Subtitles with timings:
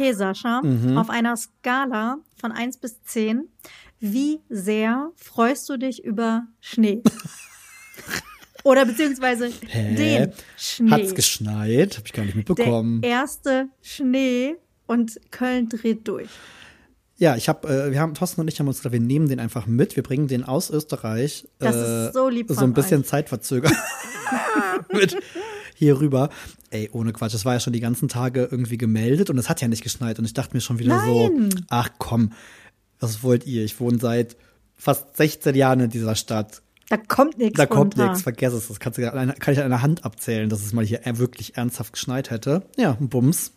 [0.00, 0.96] Okay, Sascha, Mhm.
[0.96, 3.44] auf einer Skala von 1 bis 10,
[3.98, 7.02] wie sehr freust du dich über Schnee?
[8.64, 9.94] Oder beziehungsweise Hä?
[9.96, 10.90] den Schnee.
[10.90, 11.98] Hat's geschneit?
[11.98, 13.02] Hab ich gar nicht mitbekommen.
[13.02, 14.56] Der erste Schnee
[14.86, 16.30] und Köln dreht durch.
[17.18, 19.38] Ja, ich habe, äh, wir haben Thorsten und ich haben uns gesagt, wir nehmen den
[19.38, 21.46] einfach mit, wir bringen den aus Österreich.
[21.58, 23.06] Das äh, ist so lieb So von ein bisschen euch.
[23.08, 23.74] Zeitverzögert
[24.94, 25.14] mit
[25.80, 26.28] hier rüber.
[26.70, 29.60] Ey, ohne Quatsch, es war ja schon die ganzen Tage irgendwie gemeldet und es hat
[29.62, 31.50] ja nicht geschneit und ich dachte mir schon wieder Nein.
[31.50, 32.32] so, ach komm,
[33.00, 33.64] was wollt ihr?
[33.64, 34.36] Ich wohne seit
[34.76, 36.62] fast 16 Jahren in dieser Stadt.
[36.90, 38.68] Da kommt nichts Da kommt nichts, vergess es.
[38.68, 41.94] Das kannst du, kann ich an einer Hand abzählen, dass es mal hier wirklich ernsthaft
[41.94, 42.62] geschneit hätte.
[42.76, 43.52] Ja, Bums.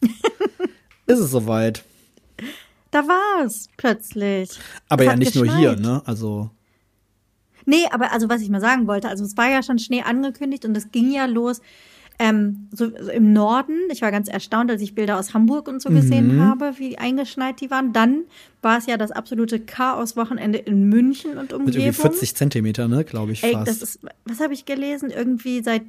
[1.06, 1.84] Ist es soweit.
[2.90, 4.50] Da war's plötzlich.
[4.88, 5.60] Aber Es ja nicht nur geschneit.
[5.60, 6.02] hier, ne?
[6.06, 6.50] Also,
[7.66, 10.64] Nee, aber also was ich mal sagen wollte, also es war ja schon Schnee angekündigt
[10.64, 11.60] und es ging ja los
[12.18, 13.74] ähm, so, so im Norden.
[13.90, 16.40] Ich war ganz erstaunt, als ich Bilder aus Hamburg und so gesehen Mhm.
[16.42, 17.92] habe, wie eingeschneit die waren.
[17.94, 18.24] Dann
[18.60, 21.64] war es ja das absolute Chaos-Wochenende in München und Umgebung.
[21.64, 23.04] mit irgendwie 40 Zentimeter, ne?
[23.04, 23.66] Glaube ich Ey, fast.
[23.66, 25.10] das ist, was habe ich gelesen?
[25.10, 25.82] Irgendwie seit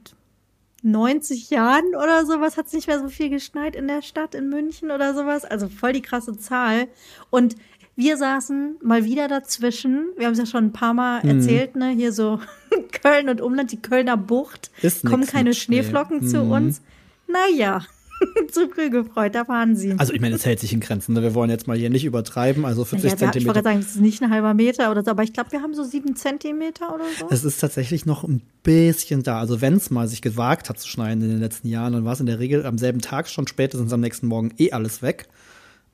[0.82, 4.50] 90 Jahren oder sowas hat es nicht mehr so viel geschneit in der Stadt in
[4.50, 5.46] München oder sowas.
[5.46, 6.88] Also voll die krasse Zahl.
[7.30, 7.56] Und
[7.96, 10.08] wir saßen mal wieder dazwischen.
[10.18, 11.30] Wir haben es ja schon ein paar Mal Mhm.
[11.30, 11.90] erzählt, ne?
[11.92, 12.40] Hier so
[13.04, 14.72] Köln und Umland, die Kölner Bucht.
[14.82, 15.82] Ist kommen keine mit Schnee.
[15.84, 16.52] Schneeflocken zu Mhm.
[16.52, 16.82] uns.
[17.28, 17.82] Naja,
[18.52, 19.94] zu früh gefreut, da waren sie.
[19.98, 21.14] also ich meine, es hält sich in Grenzen.
[21.14, 21.22] Ne?
[21.22, 22.64] Wir wollen jetzt mal hier nicht übertreiben.
[22.66, 23.54] Also 40 ja, wir- ich wollte Zentimeter.
[23.54, 25.74] gerade sagen, das ist nicht ein halber Meter oder so, aber ich glaube, wir haben
[25.74, 27.28] so sieben Zentimeter oder so.
[27.30, 29.40] Es ist tatsächlich noch ein bisschen da.
[29.40, 32.14] Also wenn es mal sich gewagt hat zu schneien in den letzten Jahren, dann war
[32.14, 35.28] es in der Regel am selben Tag schon, spätestens am nächsten Morgen eh alles weg.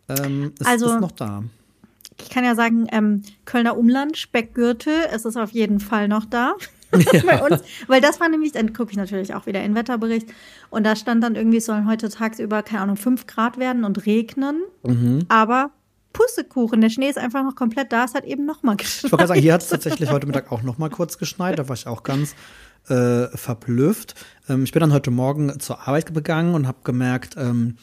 [0.08, 1.44] Ähm, es Also- ist noch da.
[2.22, 6.54] Ich kann ja sagen, ähm, Kölner Umland, Speckgürtel, es ist auf jeden Fall noch da.
[7.26, 10.28] Bei uns, weil das war nämlich, dann gucke ich natürlich auch wieder in Wetterbericht
[10.72, 14.08] und da stand dann irgendwie, es sollen heute tagsüber, keine Ahnung, fünf Grad werden und
[14.08, 15.26] regnen, Mhm.
[15.30, 15.70] aber
[16.14, 18.86] Pustekuchen, der Schnee ist einfach noch komplett da, es hat eben noch mal Ich wollte
[19.04, 19.12] geschneit.
[19.12, 21.60] gerade sagen, hier hat es tatsächlich heute Mittag auch noch mal kurz geschneit.
[21.60, 22.34] Da war ich auch ganz
[22.88, 24.16] äh, verblüfft.
[24.50, 27.78] Ähm, ich bin dann heute Morgen zur Arbeit gegangen und habe gemerkt, ähm,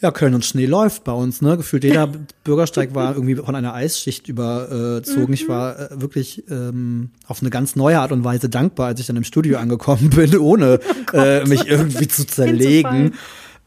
[0.00, 1.56] ja, Köln und Schnee läuft bei uns, ne?
[1.56, 2.06] Gefühlt jeder
[2.44, 5.32] Bürgersteig war irgendwie von einer Eisschicht überzogen.
[5.32, 9.06] Ich war äh, wirklich ähm, auf eine ganz neue Art und Weise dankbar, als ich
[9.06, 10.80] dann im Studio angekommen bin, ohne
[11.14, 13.14] äh, mich irgendwie zu zerlegen.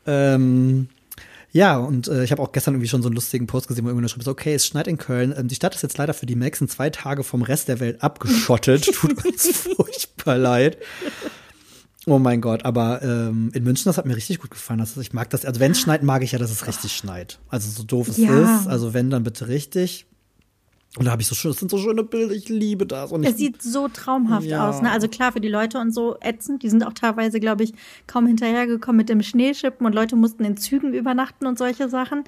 [0.05, 0.89] Ähm,
[1.51, 3.87] ja, und äh, ich habe auch gestern irgendwie schon so einen lustigen Post gesehen, wo
[3.89, 5.33] irgendjemand schreibt, so, okay, es schneit in Köln.
[5.35, 8.03] Ähm, die Stadt ist jetzt leider für die nächsten zwei Tage vom Rest der Welt
[8.03, 8.85] abgeschottet.
[8.93, 10.77] Tut uns furchtbar leid.
[12.05, 14.79] Oh mein Gott, aber ähm, in München, das hat mir richtig gut gefallen.
[14.79, 17.39] Also ich mag das, also wenn es schneit, mag ich ja, dass es richtig schneit.
[17.49, 18.59] Also so doof es Ja.
[18.61, 20.05] ist, also wenn, dann bitte richtig.
[20.97, 23.11] Und da habe ich so schön, das sind so schöne Bilder, ich liebe das.
[23.11, 24.67] Und ich, Es sieht so traumhaft Ja.
[24.67, 24.81] aus.
[24.81, 24.89] Ne?
[24.91, 26.63] Also klar, für die Leute und so ätzend.
[26.63, 27.73] Die sind auch teilweise, glaube ich,
[28.07, 32.23] kaum hinterhergekommen mit dem Schneeschippen und Leute mussten in Zügen übernachten und solche Sachen.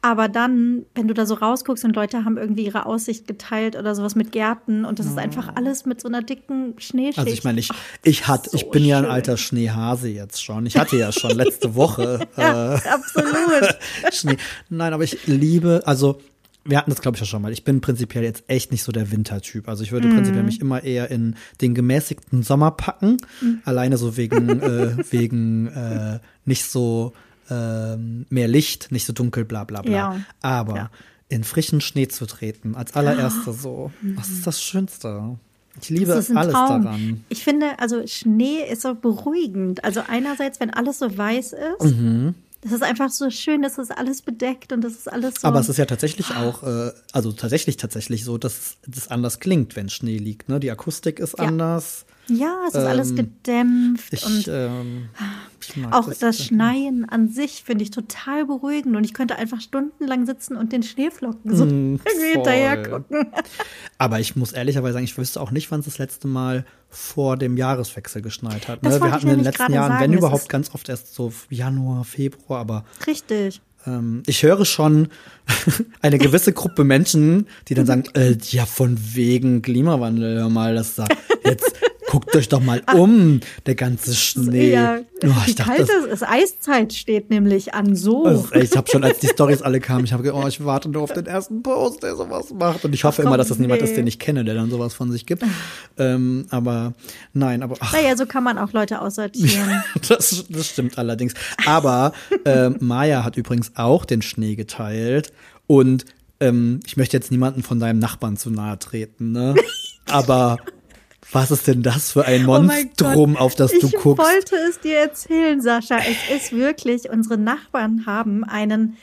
[0.00, 3.96] Aber dann, wenn du da so rausguckst und Leute haben irgendwie ihre Aussicht geteilt oder
[3.96, 7.18] sowas mit Gärten und das ist einfach alles mit so einer dicken Schneeschicht.
[7.18, 7.70] also ich meine, ich,
[8.04, 9.12] ich hatte, so ich bin ja ein schön.
[9.12, 10.66] alter Schneehase jetzt schon.
[10.66, 13.76] Ich hatte ja schon letzte Woche ja, äh, absolut.
[14.12, 14.36] Schnee.
[14.68, 16.20] Nein, aber ich liebe, also
[16.64, 17.52] wir hatten das, glaube ich, ja schon mal.
[17.52, 19.68] Ich bin prinzipiell jetzt echt nicht so der Wintertyp.
[19.68, 20.14] Also ich würde Mhm.
[20.14, 23.18] prinzipiell mich immer eher in den gemäßigten Sommer packen.
[23.40, 23.60] Mhm.
[23.64, 27.12] Alleine so wegen, äh, wegen äh, nicht so
[27.50, 29.92] ähm, mehr Licht, nicht so dunkel, bla bla bla.
[29.92, 30.20] Ja.
[30.40, 30.90] Aber Ja.
[31.28, 35.36] in frischen Schnee zu treten, als allererste so, was ist das Schönste?
[35.82, 37.24] Ich liebe alles daran.
[37.28, 39.82] Ich finde, also Schnee ist so beruhigend.
[39.84, 42.34] Also einerseits, wenn alles so weiß ist, Mhm.
[42.64, 45.46] Das ist einfach so schön, das ist alles bedeckt und das ist alles so.
[45.48, 49.76] Aber es ist ja tatsächlich auch, äh, also tatsächlich tatsächlich so, dass das anders klingt,
[49.76, 50.48] wenn Schnee liegt.
[50.48, 50.58] Ne?
[50.60, 51.44] Die Akustik ist Ja.
[51.44, 52.06] anders.
[52.28, 55.08] Ja, es ist alles ähm, gedämpft Ich, und ähm,
[55.60, 59.36] ich mag auch das, äh, Schneien an sich finde ich total beruhigend und ich könnte
[59.36, 62.00] einfach stundenlang sitzen und den Schneeflocken so Mm,
[62.32, 63.26] hinterher gucken.
[63.98, 67.36] Aber ich muss ehrlicherweise sagen, ich wüsste auch nicht, wann es das letzte Mal vor
[67.36, 68.82] dem Jahreswechsel geschneit hat.
[68.82, 68.90] Ne?
[68.90, 71.14] Das Wir hatten ich in den letzten Jahren, sagen, wenn das überhaupt, ganz oft erst
[71.14, 73.60] so Januar, Februar, aber Richtig.
[73.86, 75.08] ähm, ich höre schon
[76.00, 80.96] eine gewisse Gruppe Menschen, die dann sagen, äh, ja, von wegen Klimawandel, hör mal, das
[80.96, 81.74] sagt, jetzt
[82.14, 84.72] guckt euch doch mal um, der ganze Schnee.
[84.72, 87.96] Ja, Oh, ich dachte, kalte das, Eiszeit steht nämlich an.
[87.96, 88.46] So.
[88.50, 90.90] echt, ich habe schon, als die Stories alle kamen, ich habe gedacht, oh, ich warte
[90.90, 92.84] nur auf den ersten Post, der sowas macht.
[92.84, 93.96] Und ich hoffe Ach, immer, dass das komm, niemand ist, nee.
[93.96, 95.44] den ich kenne, der dann sowas von sich gibt.
[95.96, 96.92] ähm, aber
[97.32, 99.82] nein, aber ach, naja, so kann man auch Leute aussortieren.
[100.08, 101.32] das, das stimmt allerdings.
[101.64, 102.12] Aber
[102.44, 105.32] äh, Maya hat übrigens auch den Schnee geteilt
[105.66, 106.04] und
[106.40, 109.54] ähm, ich möchte jetzt niemanden von deinem Nachbarn zu nahe treten, ne?
[110.10, 110.58] Aber
[111.32, 113.40] Was ist denn das für ein Oh Monstrum, Gott.
[113.40, 114.24] auf das ich du guckst?
[114.26, 115.98] Ich wollte es dir erzählen, Sascha.
[115.98, 118.96] Es ist wirklich, unsere Nachbarn haben einen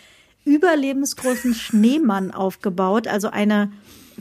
[0.45, 3.71] überlebensgroßen Schneemann aufgebaut, also eine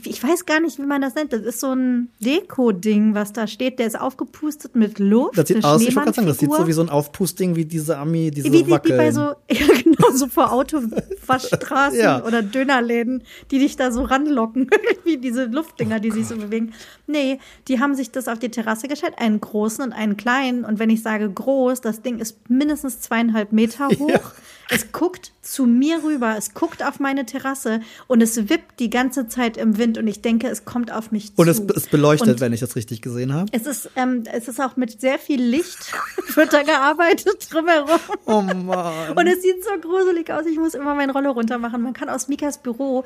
[0.03, 1.33] ich weiß gar nicht, wie man das nennt.
[1.33, 3.79] Das ist so ein Deko-Ding, was da steht.
[3.79, 5.37] Der ist aufgepustet mit Luft.
[5.37, 7.65] Das sieht aus, ich wollte gerade sagen, das sieht so wie so ein Aufpustding wie
[7.65, 9.21] diese Ami, diese wie, die, die bei so,
[9.51, 10.51] ja genau, so vor
[11.21, 12.23] Autowaschstraßen Ja.
[12.23, 14.69] oder Dönerläden, die dich da so ranlocken,
[15.03, 16.73] wie diese Luftdinger, die sich so bewegen.
[17.07, 20.65] Nee, die haben sich das auf die Terrasse gestellt, einen großen und einen kleinen.
[20.65, 24.31] Und wenn ich sage groß, das Ding ist mindestens zweieinhalb Meter hoch.
[24.73, 29.27] Es guckt zu mir rüber, es guckt auf meine Terrasse und es wippt die ganze
[29.27, 31.41] Zeit im Wind und ich denke, es kommt auf mich zu.
[31.41, 33.51] Und es, es beleuchtet, Und wenn ich das richtig gesehen habe.
[33.51, 35.91] es ist, ähm, es ist auch mit sehr viel Licht
[36.35, 37.99] wird da gearbeitet drumherum.
[38.25, 39.17] Oh Mann.
[39.17, 40.45] Und es sieht so gruselig aus.
[40.45, 41.81] Ich muss immer meine Rolle runter machen.
[41.81, 43.03] Man kann aus Mikas Büro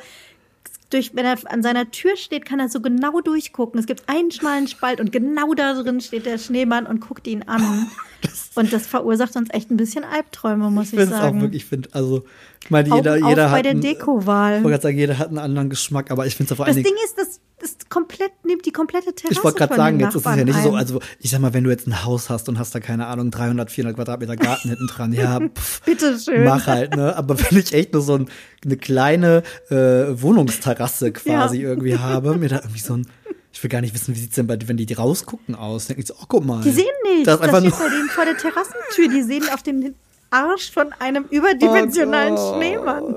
[0.91, 3.79] durch, wenn er an seiner Tür steht, kann er so genau durchgucken.
[3.79, 7.43] Es gibt einen schmalen Spalt und genau da drin steht der Schneemann und guckt ihn
[7.43, 7.87] an.
[8.55, 11.41] und das verursacht uns echt ein bisschen Albträume, muss ich ich, finde es auch sagen.
[11.41, 12.23] wirklich, ich finde, also,
[12.63, 13.65] ich meine, Augen jeder, jeder bei hat.
[13.65, 14.57] der einen- Dekowahl.
[14.57, 16.75] Ich wollte gerade sagen, jeder hat einen anderen Geschmack, aber ich finde es vor allen
[16.75, 16.95] Das Dingen.
[16.95, 20.25] Ding ist, das ist komplett, nimmt die komplette Terrasse Ich wollte gerade sagen, jetzt ist
[20.25, 20.75] es ja nicht so, ein.
[20.77, 23.31] also ich sag mal, wenn du jetzt ein Haus hast und hast da keine Ahnung
[23.31, 26.43] 300, 400 Quadratmeter Garten hinten dran, ja, pff, Bitteschön.
[26.45, 27.15] mach halt, ne?
[27.17, 28.29] Aber wenn ich echt nur so ein,
[28.63, 29.75] eine kleine äh,
[30.21, 31.69] Wohnungsterrasse quasi Ja.
[31.69, 33.07] irgendwie habe, mir da irgendwie so ein,
[33.51, 36.01] ich will gar nicht wissen, wie sieht's denn bei, wenn die, die rausgucken aus, denke
[36.01, 36.61] ich so, oh guck mal.
[36.61, 37.25] Die sehen nichts.
[37.25, 39.07] Das Das, ist einfach steht nur, bei denen vor der Terrassentür.
[39.09, 39.95] Die sehen auf den
[40.29, 42.55] Arsch von einem überdimensionalen Oh.
[42.55, 43.15] Schneemann.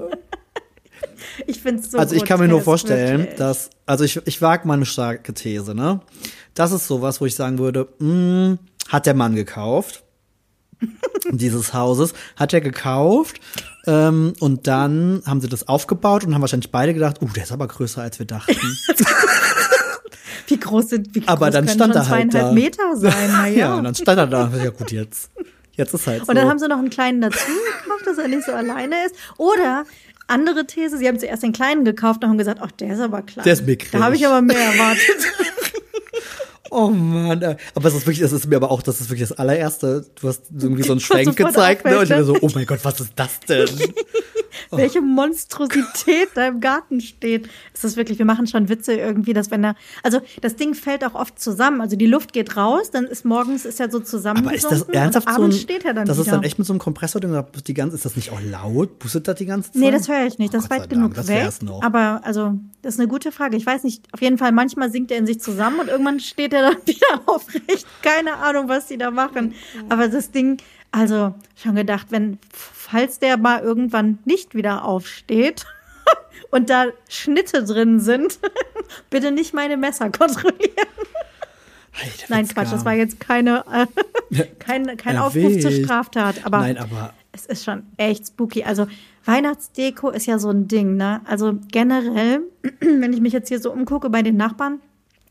[1.46, 3.38] Ich finde es so Also ich kann mir nur vorstellen, wirklich.
[3.38, 6.00] dass, also ich, ich wage mal eine starke These, ne?
[6.54, 8.58] Das ist sowas, wo ich sagen würde, mh,
[8.88, 10.02] hat der Mann gekauft,
[11.30, 13.40] dieses Hauses, hat er gekauft,
[13.86, 17.52] ähm, und dann haben sie das aufgebaut und haben wahrscheinlich beide gedacht, uh, der ist
[17.52, 18.54] aber größer, als wir dachten.
[20.46, 22.52] Wie groß sind, wie groß Aber dann stand schon er halt zweieinhalb da.
[22.52, 23.30] Meter sein?
[23.30, 23.56] Na ja.
[23.56, 25.30] ja, und dann stand er da, ja gut, jetzt,
[25.72, 26.30] jetzt ist halt so.
[26.30, 27.38] Und dann haben sie noch einen kleinen dazu
[27.82, 29.14] gekauft, dass er nicht so alleine ist.
[29.36, 29.84] Oder
[30.28, 33.22] andere These, sie haben zuerst den kleinen gekauft und haben gesagt, ach, der ist aber
[33.22, 33.44] klein.
[33.44, 33.90] Der ist mickrig.
[33.92, 35.02] Da habe ich aber mehr erwartet.
[36.70, 37.56] Oh Mann, ey.
[37.74, 40.04] aber es ist wirklich, das ist mir aber auch, das ist wirklich das allererste.
[40.20, 41.98] Du hast irgendwie so einen Schwenk gezeigt, ne?
[41.98, 42.24] Und ich ne?
[42.24, 43.68] so, oh mein Gott, was ist das denn?
[44.70, 47.48] Welche Monstrosität da im Garten steht.
[47.74, 51.04] Es ist wirklich, wir machen schon Witze irgendwie, dass wenn er, also das Ding fällt
[51.04, 51.80] auch oft zusammen.
[51.80, 54.46] Also die Luft geht raus, dann ist morgens ist er so zusammen.
[54.46, 56.26] Aber ist das ernsthaft und so ein, abends steht er dann das wieder.
[56.26, 58.40] ist dann echt mit so einem Kompressor, den du die ganze, ist das nicht auch
[58.40, 58.98] laut?
[58.98, 59.80] Pustet das die ganze Zeit?
[59.80, 60.52] Nee, das höre ich nicht.
[60.54, 61.50] Das Oh, ist weit genug Dank, das weg.
[61.82, 63.56] Aber also, das ist eine gute Frage.
[63.56, 64.06] Ich weiß nicht.
[64.12, 67.22] Auf jeden Fall, manchmal sinkt er in sich zusammen und irgendwann steht er dann wieder
[67.26, 67.86] aufrecht.
[68.02, 69.54] Keine Ahnung, was die da machen.
[69.88, 70.58] Aber das Ding,
[70.90, 72.38] also schon gedacht, wenn,
[72.90, 75.66] falls der mal irgendwann nicht wieder aufsteht
[76.50, 78.38] und da Schnitte drin sind,
[79.10, 80.88] bitte nicht meine Messer kontrollieren.
[82.20, 83.64] Der Nein, Quatsch, das war jetzt keine,
[84.30, 85.72] äh, kein, kein Aufruf zur.
[85.72, 86.46] Straftat.
[86.46, 88.62] Aber Nein, aber es ist schon echt spooky.
[88.62, 88.86] Also
[89.24, 91.20] Weihnachtsdeko ist ja so ein Ding, ne?
[91.24, 92.42] Also generell,
[92.80, 94.80] wenn ich mich jetzt hier so umgucke bei den Nachbarn,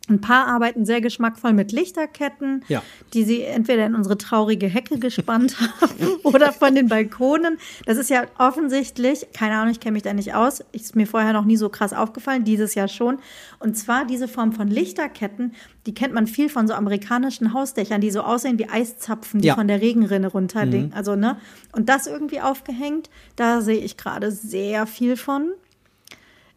[0.09, 2.81] ein paar arbeiten sehr geschmackvoll mit Lichterketten, Ja.
[3.13, 7.57] die sie entweder in unsere traurige Hecke gespannt haben oder von den Balkonen.
[7.85, 11.33] Das ist ja offensichtlich, keine Ahnung, ich kenne mich da nicht aus, ist mir vorher
[11.33, 13.19] noch nie so krass aufgefallen, dieses Jahr schon.
[13.59, 15.53] Und zwar diese Form von Lichterketten,
[15.85, 19.55] die kennt man viel von so amerikanischen Hausdächern, die so aussehen wie Eiszapfen, die Ja.
[19.55, 21.37] von der Regenrinne runter, also ne,
[21.73, 25.51] und das irgendwie aufgehängt, da sehe ich gerade sehr viel von.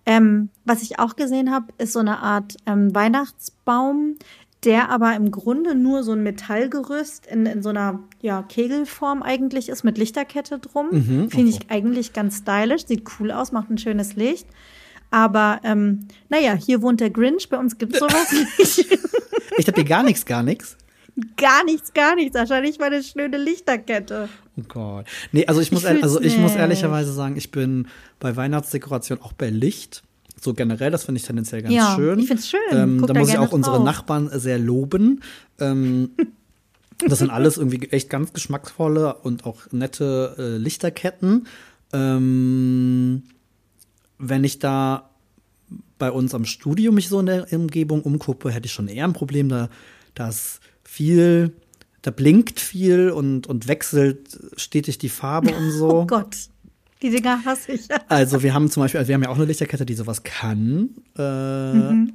[0.06, 4.16] Ähm, was ich auch gesehen habe, ist so eine Art ähm, Weihnachtsbaum,
[4.64, 9.68] der aber im Grunde nur so ein Metallgerüst in, in so einer ja, Kegelform eigentlich
[9.68, 10.90] ist, mit Lichterkette drum.
[11.30, 14.46] Finde ich eigentlich ganz stylisch, sieht cool aus, macht ein schönes Licht.
[15.10, 18.98] Aber ähm, naja, hier wohnt der Grinch, bei uns gibt sowas nicht.
[19.56, 20.76] ich hier gar nichts, gar nichts.
[21.36, 22.34] Gar nichts, gar nichts.
[22.34, 24.28] Wahrscheinlich mal eine schöne Lichterkette.
[24.58, 25.06] Oh Gott.
[25.32, 29.32] Nee, also ich muss, Ich also ich muss ehrlicherweise sagen, ich bin bei Weihnachtsdekoration auch
[29.32, 30.02] bei Licht.
[30.40, 32.18] So generell, das finde ich tendenziell ganz Ja, schön.
[32.18, 32.60] ich find's schön.
[32.72, 33.84] Ähm, da muss ich auch unsere drauf.
[33.84, 35.20] Nachbarn sehr loben.
[35.58, 36.10] Ähm,
[37.06, 41.46] das sind alles irgendwie echt ganz geschmacksvolle und auch nette äh, Lichterketten.
[41.92, 43.22] Ähm,
[44.18, 45.10] wenn ich da
[45.98, 49.12] bei uns am Studio mich so in der Umgebung umgucke, hätte ich schon eher ein
[49.12, 49.68] Problem, da
[50.14, 50.60] das
[50.90, 51.52] viel,
[52.02, 55.88] da blinkt viel und, und wechselt stetig die Farbe und so.
[56.02, 56.36] Oh Gott,
[57.02, 57.82] die Dinger hasse ich.
[58.08, 60.90] Also wir haben zum Beispiel, also wir haben ja auch eine Lichterkette, die sowas kann,
[61.16, 61.22] äh,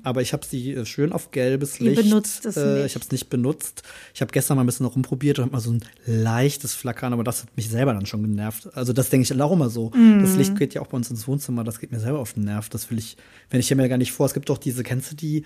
[0.04, 1.86] aber ich habe sie äh, schön auf gelbes Mhm.
[1.86, 2.04] Ihr Licht.
[2.10, 2.86] benutzt es äh, nicht.
[2.88, 3.84] Ich habe es nicht benutzt.
[4.14, 7.24] Ich habe gestern mal ein bisschen rumprobiert und habe mal so ein leichtes Flackern, aber
[7.24, 8.70] das hat mich selber dann schon genervt.
[8.76, 9.92] Also das denke ich dann auch immer so.
[9.96, 10.22] Mhm.
[10.22, 12.44] Das Licht geht ja auch bei uns ins Wohnzimmer, das geht mir selber auf den
[12.44, 12.68] Nerv.
[12.70, 13.16] Das will ich,
[13.50, 14.26] wenn ich hier mir gar nicht vor.
[14.26, 15.46] Es gibt doch diese, kennst du die?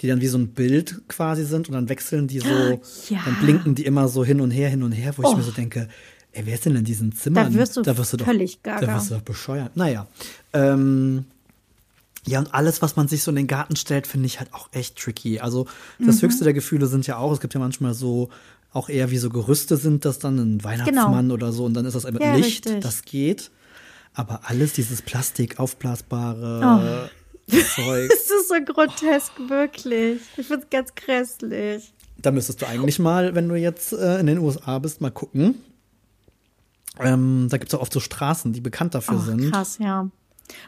[0.00, 3.20] Die dann wie so ein Bild quasi sind und dann wechseln die so, Ja.
[3.24, 5.36] dann blinken die immer so hin und her, hin und her, wo ich Oh.
[5.36, 5.88] mir so denke,
[6.32, 7.52] ey, wer ist denn in diesen Zimmern?
[7.52, 7.82] Da wirst du
[8.16, 8.86] doch, völlig gaga.
[8.86, 9.76] Da wirst du doch bescheuert.
[9.76, 10.06] Naja.
[10.52, 11.24] Ähm,
[12.26, 14.68] ja, und alles, was man sich so in den Garten stellt, finde ich halt auch
[14.72, 15.40] echt tricky.
[15.40, 15.66] Also
[15.98, 16.26] das Mhm.
[16.26, 18.28] höchste der Gefühle sind ja auch, es gibt ja manchmal so,
[18.72, 21.94] auch eher wie so Gerüste sind das dann, ein Weihnachtsmann oder so und dann ist
[21.94, 22.24] das mit Genau.
[22.26, 22.82] Ja, Licht, richtig.
[22.82, 23.50] das geht.
[24.14, 27.08] Aber alles dieses Plastik, aufblasbare Oh.
[27.48, 30.20] Zeug, Das ist so grotesk, wirklich.
[30.36, 31.92] Ich finde es ganz grässlich.
[32.20, 35.54] da müsstest du eigentlich mal, wenn du jetzt äh, in den USA bist, mal gucken.
[37.00, 39.52] Ähm, da gibt es auch oft so Straßen, die bekannt dafür Oh, sind.
[39.52, 40.08] krass, ja.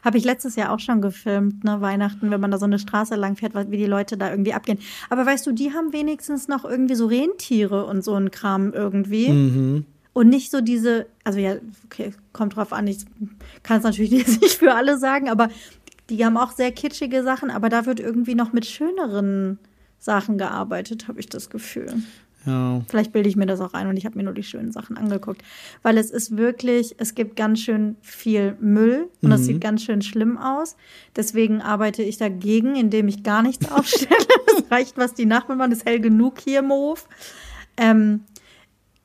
[0.04, 3.14] Habe ich letztes Jahr auch schon gefilmt, ne, Weihnachten, wenn man da so eine Straße
[3.16, 4.78] lang fährt, wie die Leute da irgendwie abgehen.
[5.08, 9.28] Aber weißt du, die haben wenigstens noch irgendwie so Rentiere und so ein Kram irgendwie.
[9.30, 9.86] Mhm.
[10.12, 11.54] Und nicht so diese, also ja,
[11.86, 12.98] okay, kommt drauf an, ich
[13.62, 14.10] kann es natürlich
[14.40, 15.48] nicht für alle sagen, aber
[16.10, 19.58] die haben auch sehr kitschige Sachen, aber da wird irgendwie noch mit schöneren
[19.98, 22.02] Sachen gearbeitet, habe ich das Gefühl.
[22.46, 22.80] Ja.
[22.88, 24.96] Vielleicht bilde ich mir das auch ein und ich habe mir nur die schönen Sachen
[24.96, 25.42] angeguckt.
[25.82, 30.00] Weil es ist wirklich, es gibt ganz schön viel Müll und es sieht ganz schön
[30.00, 30.76] schlimm aus.
[31.16, 34.16] Deswegen arbeite ich dagegen, indem ich gar nichts aufstelle.
[34.56, 37.08] Es reicht, was die Nachbarn machen, ist hell genug hier im Hof.
[37.76, 38.22] Ähm,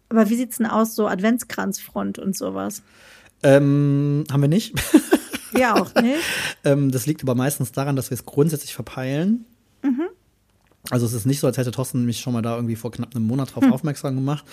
[0.07, 2.83] aber wie sieht's denn aus, so Adventskranzfront und sowas?
[3.43, 4.75] Ähm, haben wir nicht.
[5.59, 6.19] Ja, auch nicht.
[6.63, 9.45] ähm, das liegt aber meistens daran, dass wir es grundsätzlich verpeilen.
[9.83, 10.07] Mhm.
[10.89, 13.15] Also es ist nicht so, als hätte Thorsten mich schon mal da irgendwie vor knapp
[13.15, 13.61] einem Monat Hm.
[13.61, 14.45] drauf aufmerksam gemacht.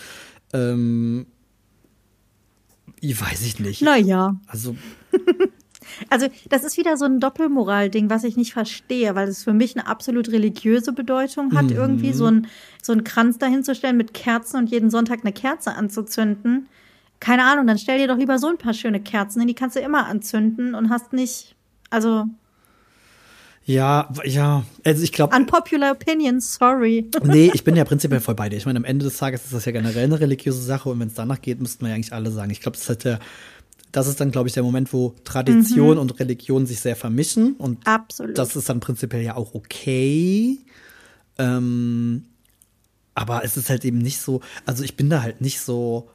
[0.52, 1.26] Ähm,
[3.00, 3.82] ich weiß ich nicht.
[3.82, 4.36] Naja.
[4.46, 4.76] Also
[6.08, 9.76] Also, das ist wieder so ein Doppelmoral-Ding, was ich nicht verstehe, weil es für mich
[9.76, 12.46] eine absolut religiöse Bedeutung hat, irgendwie so ein,
[12.82, 16.68] so einen Kranz dahinzustellen mit Kerzen und jeden Sonntag eine Kerze anzuzünden.
[17.22, 19.76] Keine Ahnung, dann stell dir doch lieber so ein paar schöne Kerzen hin, die kannst
[19.76, 21.54] du immer anzünden und hast nicht,
[21.88, 22.24] also,
[23.64, 24.64] ja, ja.
[24.84, 27.08] Also ich glaube, unpopular opinion, sorry.
[27.22, 28.56] nee, ich bin ja prinzipiell voll bei dir.
[28.56, 31.06] Ich meine, am Ende des Tages ist das ja generell eine religiöse Sache und wenn
[31.06, 32.50] es danach geht, müssten wir ja eigentlich alle sagen.
[32.50, 33.20] Ich glaube, das ist halt der,
[33.92, 37.86] das ist dann, glaube ich, der Moment, wo Tradition und Religion sich sehr vermischen und
[37.86, 38.36] Absolut.
[38.36, 40.58] das ist dann prinzipiell ja auch okay.
[41.38, 42.24] Ähm,
[43.14, 46.10] aber es ist halt eben nicht so, also ich bin da halt nicht so,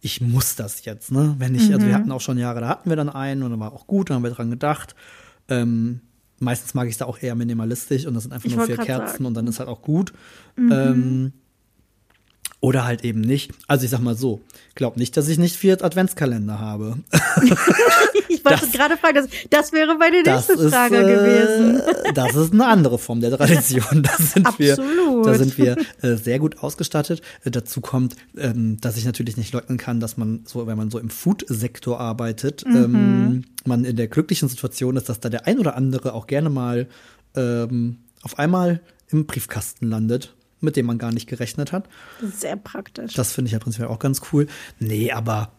[0.00, 1.34] ich muss das jetzt, ne?
[1.38, 3.60] Wenn ich, also wir hatten auch schon Jahre, da hatten wir dann einen und dann
[3.60, 4.94] war auch gut, da haben wir dran gedacht.
[5.48, 6.00] Ähm,
[6.38, 8.76] meistens mag ich es da auch eher minimalistisch und das sind einfach Ich nur vier
[8.76, 9.26] Kerzen sagen.
[9.26, 10.12] und dann ist halt auch gut.
[10.56, 11.32] Ähm,
[12.60, 13.52] oder halt eben nicht.
[13.68, 14.40] Also ich sag mal so,
[14.74, 16.98] glaub nicht, dass ich nicht vier Adventskalender habe.
[18.28, 21.80] ich wollte gerade fragen, das, das wäre meine nächste ist, Frage gewesen.
[21.80, 24.02] äh, das ist eine andere Form der Tradition.
[24.02, 25.26] Da sind wir, Absolut.
[25.26, 27.22] da sind wir äh, sehr gut ausgestattet.
[27.44, 30.90] Äh, dazu kommt, ähm, dass ich natürlich nicht leugnen kann, dass man so, wenn man
[30.90, 32.76] so im Food-Sektor arbeitet, Mhm.
[32.76, 36.50] ähm, man in der glücklichen Situation ist, dass da der ein oder andere auch gerne
[36.50, 36.88] mal
[37.36, 41.88] ähm, auf einmal im Briefkasten landet, mit dem man gar nicht gerechnet hat.
[42.22, 43.14] Sehr praktisch.
[43.14, 44.46] Das finde ich ja prinzipiell auch ganz cool.
[44.78, 45.52] Nee, aber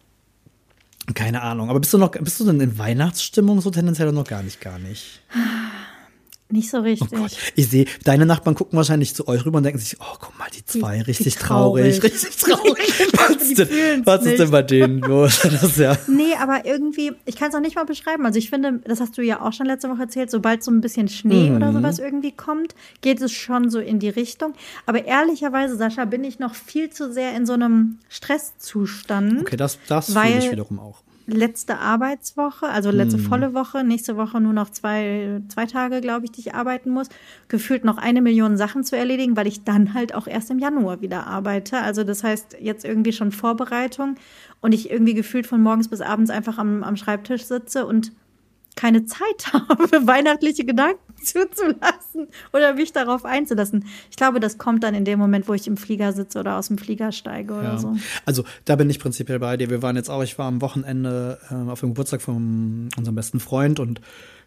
[1.14, 1.70] keine Ahnung.
[1.70, 4.60] Aber bist du noch, bist du denn in Weihnachtsstimmung so tendenziell oder noch gar nicht,
[4.60, 5.22] gar nicht?
[6.50, 7.08] Nicht so richtig.
[7.18, 10.38] Oh ich sehe, deine Nachbarn gucken wahrscheinlich zu euch rüber und denken sich, oh, guck
[10.38, 12.12] mal, die zwei, Die- richtig die traurig, traurig.
[12.12, 13.12] richtig traurig.
[13.12, 15.40] was Die ist denn, was ist denn bei denen los?
[15.60, 18.24] Das ja, Nee, aber irgendwie, ich kann es auch nicht mal beschreiben.
[18.26, 20.80] Also ich finde, das hast du ja auch schon letzte Woche erzählt, sobald so ein
[20.80, 21.56] bisschen Schnee Mhm.
[21.56, 24.54] oder sowas irgendwie kommt, geht es schon so in die Richtung.
[24.86, 29.40] Aber ehrlicherweise, Sascha, bin ich noch viel zu sehr in so einem Stresszustand.
[29.42, 31.02] okay, das, das fühle Weil- ich wiederum auch.
[31.32, 33.22] Letzte Arbeitswoche, also letzte Mhm.
[33.22, 37.08] volle Woche, nächste Woche nur noch zwei, zwei Tage, glaube ich, die ich arbeiten muss.
[37.48, 41.00] Gefühlt noch eine Million Sachen zu erledigen, weil ich dann halt auch erst im Januar
[41.00, 41.78] wieder arbeite.
[41.78, 44.16] Also das heißt jetzt irgendwie schon Vorbereitung
[44.60, 48.12] und ich irgendwie gefühlt von morgens bis abends einfach am, am Schreibtisch sitze und
[48.76, 53.84] keine Zeit habe, weihnachtliche Gedanken zuzulassen oder mich darauf einzulassen.
[54.10, 56.68] Ich glaube, das kommt dann in dem Moment, wo ich im Flieger sitze oder aus
[56.68, 57.78] dem Flieger steige oder Ja.
[57.78, 57.96] so.
[58.24, 59.70] Also da bin ich prinzipiell bei dir.
[59.70, 63.40] Wir waren jetzt auch, ich war am Wochenende äh, auf dem Geburtstag von unserem besten
[63.40, 64.00] Freund und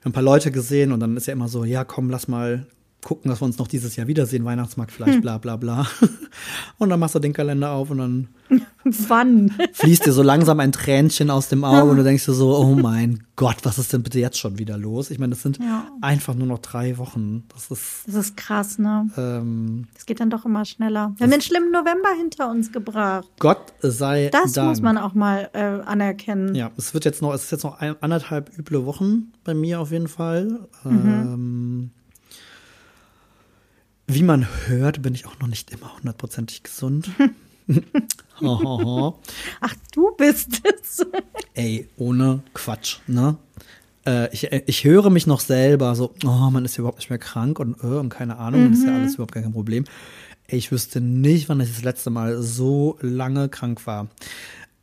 [0.04, 2.66] ein paar Leute gesehen und dann ist ja immer so, ja komm, lass mal
[3.04, 5.86] gucken, dass wir uns noch dieses Jahr wiedersehen, Weihnachtsmarkt vielleicht, bla bla bla.
[6.78, 8.28] Und dann machst du den Kalender auf und dann
[8.84, 9.52] Wann?
[9.74, 12.76] fließt dir so langsam ein Tränchen aus dem Auge und du denkst dir so, oh
[12.76, 15.10] mein Gott, was ist denn bitte jetzt schon wieder los?
[15.12, 15.88] Ich meine, das sind Ja.
[16.02, 17.44] einfach nur noch drei Wochen.
[17.54, 19.10] Das ist, Das ist krass, ne?
[19.18, 21.14] ähm, Es geht dann doch immer schneller.
[21.18, 23.28] Wir haben den schlimmen November hinter uns gebracht.
[23.40, 24.70] Gott sei Das Dank.
[24.70, 26.54] muss man auch mal äh, anerkennen.
[26.54, 29.80] Ja, es wird jetzt noch, es ist jetzt noch ein, anderthalb üble Wochen bei mir
[29.80, 30.68] auf jeden Fall.
[30.84, 30.90] Mhm.
[31.06, 31.63] Ähm,
[34.08, 37.10] wie man hört, bin ich auch noch nicht immer hundertprozentig gesund.
[38.42, 41.06] Ach, du bist es.
[41.54, 43.38] Ey, ohne Quatsch, ne?
[44.06, 47.20] äh, ich, ich höre mich noch selber so, oh, man ist ja überhaupt nicht mehr
[47.20, 48.74] krank und, äh, und keine Ahnung, mhm.
[48.74, 49.86] ist ja alles überhaupt gar kein Problem.
[50.48, 54.08] Ich wüsste nicht, wann ich das letzte Mal so lange krank war.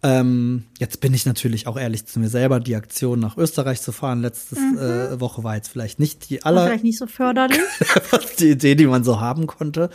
[0.02, 2.58] Ähm, jetzt bin ich natürlich auch ehrlich zu mir selber.
[2.58, 4.78] Die Aktion nach Österreich zu fahren letzte mhm.
[4.78, 6.66] äh, Woche war jetzt vielleicht nicht die aller.
[6.66, 7.58] vielleicht nicht so förderlich.
[8.38, 9.90] die Idee, die man so haben konnte.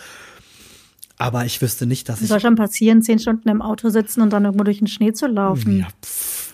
[1.18, 2.30] Aber ich wüsste nicht, dass das ich.
[2.30, 5.28] Soll schon passieren, zehn Stunden im Auto sitzen und dann irgendwo durch den Schnee zu
[5.28, 5.80] laufen.
[5.80, 6.54] Ja, pff.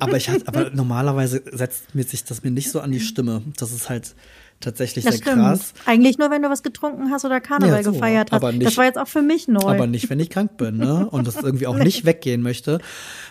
[0.00, 3.42] aber ich hatte, aber normalerweise setzt mir sich das mir nicht so an die Stimme.
[3.56, 4.14] Das ist halt
[4.62, 5.42] tatsächlich das sehr stimmt.
[5.42, 5.74] krass.
[5.84, 8.42] Eigentlich nur, wenn du was getrunken hast oder Karneval ja, so, gefeiert hast.
[8.42, 9.60] Nicht, das war jetzt auch für mich neu.
[9.60, 11.08] Aber nicht, wenn ich krank bin, ne?
[11.10, 12.78] Und das irgendwie auch nicht weggehen möchte.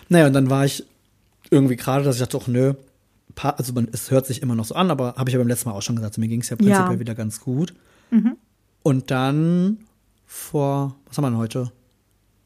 [0.08, 0.84] Naja, und dann war ich
[1.50, 2.74] irgendwie gerade, dass ich dachte, doch, nö,
[3.40, 5.68] also man, es hört sich immer noch so an, aber habe ich ja beim letzten
[5.68, 7.00] Mal auch schon gesagt, mir ging es ja prinzipiell ja.
[7.00, 7.74] wieder ganz gut.
[8.10, 8.36] Mhm.
[8.82, 9.78] Und dann
[10.26, 11.72] vor, was haben wir denn heute?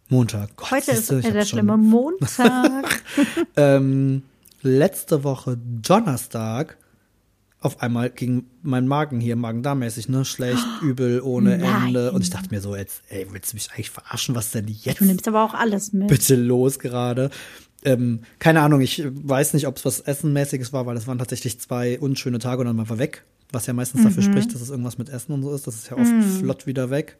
[0.08, 0.56] Montag.
[0.56, 3.02] Gott, heute ist du, der schlimme Montag.
[3.56, 4.22] ähm,
[4.62, 6.76] letzte Woche Donnerstag
[7.66, 10.24] auf einmal ging mein Magen hier, Magen-Darm-mäßig, ne?
[10.24, 11.86] Schlecht, übel, ohne Nein.
[11.86, 12.12] Ende.
[12.12, 14.34] Und ich dachte mir so, jetzt, ey, willst du mich eigentlich verarschen?
[14.34, 15.00] Was denn jetzt?
[15.00, 16.08] Du nimmst aber auch alles mit.
[16.08, 17.30] Bitte los gerade.
[17.84, 21.60] Ähm, keine Ahnung, ich weiß nicht, ob es was Essenmäßiges war, weil es waren tatsächlich
[21.60, 23.24] zwei unschöne Tage und dann war weg.
[23.52, 24.04] Was ja meistens mhm.
[24.04, 25.66] dafür spricht, dass es irgendwas mit Essen und so ist.
[25.66, 26.40] Das ist ja oft mhm.
[26.40, 27.16] flott wieder weg.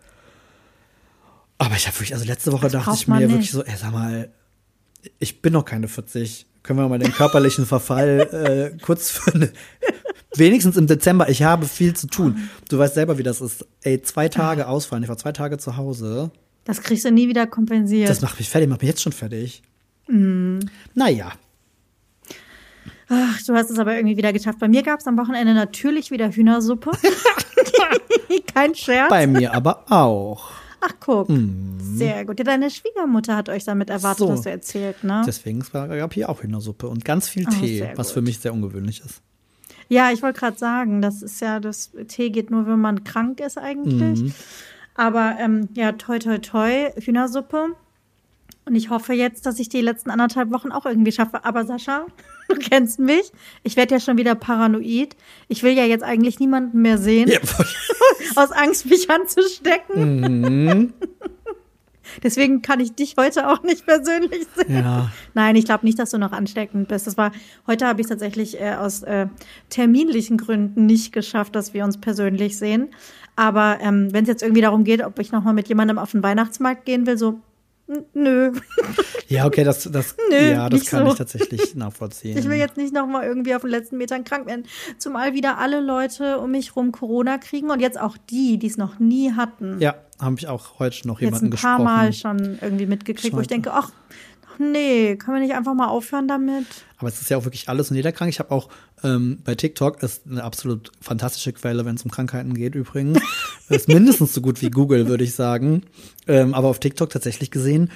[1.58, 3.30] Aber ich habe wirklich, also letzte Woche das dachte ich mir nicht.
[3.30, 4.28] wirklich so, ey, sag mal,
[5.18, 6.46] ich bin noch keine 40.
[6.62, 9.52] Können wir mal den körperlichen Verfall äh, kurz für eine,
[10.38, 12.48] wenigstens im Dezember, ich habe viel zu tun.
[12.68, 13.66] Du weißt selber, wie das ist.
[13.82, 15.02] Ey, zwei Tage ausfallen.
[15.02, 16.30] Ich war zwei Tage zu Hause.
[16.64, 18.08] Das kriegst du nie wieder kompensiert.
[18.08, 19.62] Das macht mich fertig, macht mich jetzt schon fertig.
[20.08, 20.58] Mm.
[20.94, 21.32] Naja.
[23.08, 24.58] Ach, du hast es aber irgendwie wieder geschafft.
[24.58, 26.90] Bei mir gab es am Wochenende natürlich wieder Hühnersuppe.
[28.54, 29.10] Kein Scherz.
[29.10, 30.50] Bei mir aber auch.
[30.80, 31.28] Ach, guck.
[31.28, 31.78] Mm.
[31.96, 32.38] Sehr gut.
[32.38, 34.28] Ja, deine Schwiegermutter hat euch damit erwartet, so.
[34.28, 35.22] was du erzählt, ne?
[35.26, 39.02] Deswegen gab hier auch Hühnersuppe und ganz viel Tee, oh, was für mich sehr ungewöhnlich
[39.04, 39.22] ist.
[39.88, 43.40] Ja, ich wollte gerade sagen, das ist ja, das Tee geht nur, wenn man krank
[43.40, 44.22] ist eigentlich.
[44.22, 44.34] Mhm.
[44.94, 47.76] Aber ähm, ja, toi, toi, toi, Hühnersuppe.
[48.64, 51.44] Und ich hoffe jetzt, dass ich die letzten anderthalb Wochen auch irgendwie schaffe.
[51.44, 52.06] Aber Sascha,
[52.48, 53.30] du kennst mich.
[53.62, 55.16] Ich werde ja schon wieder paranoid.
[55.48, 57.28] Ich will ja jetzt eigentlich niemanden mehr sehen.
[57.28, 57.38] Ja.
[58.36, 60.20] Aus Angst, mich anzustecken.
[60.20, 60.94] Mhm.
[62.22, 64.84] Deswegen kann ich dich heute auch nicht persönlich sehen.
[64.84, 65.10] Ja.
[65.34, 67.06] Nein, ich glaube nicht, dass du noch ansteckend bist.
[67.06, 67.32] Das war,
[67.66, 69.26] heute habe ich tatsächlich äh, aus äh,
[69.70, 72.88] terminlichen Gründen nicht geschafft, dass wir uns persönlich sehen.
[73.36, 76.22] Aber ähm, wenn es jetzt irgendwie darum geht, ob ich nochmal mit jemandem auf den
[76.22, 77.40] Weihnachtsmarkt gehen will, so
[78.14, 78.52] Nö.
[79.28, 81.10] Ja, okay, das, das, Nö, ja, das kann so.
[81.10, 82.38] ich tatsächlich nachvollziehen.
[82.38, 84.66] Ich will jetzt nicht nochmal irgendwie auf den letzten Metern krank werden.
[84.98, 88.76] Zumal wieder alle Leute um mich rum Corona kriegen und jetzt auch die, die es
[88.76, 89.80] noch nie hatten.
[89.80, 91.72] Ja, habe ich auch heute noch jemanden gesprochen.
[91.72, 93.36] Jetzt ein paar Mal schon irgendwie mitgekriegt, Scheiße.
[93.36, 93.90] wo ich denke, ach,
[94.58, 96.66] nee, können wir nicht einfach mal aufhören damit?
[96.98, 98.30] Aber es ist ja auch wirklich alles und jeder krank.
[98.30, 98.68] Ich habe auch
[99.02, 103.20] ähm, bei TikTok, ist eine absolut fantastische Quelle, wenn es um Krankheiten geht übrigens.
[103.68, 105.82] ist mindestens so gut wie Google, würde ich sagen.
[106.26, 107.90] Ähm, aber auf TikTok tatsächlich gesehen,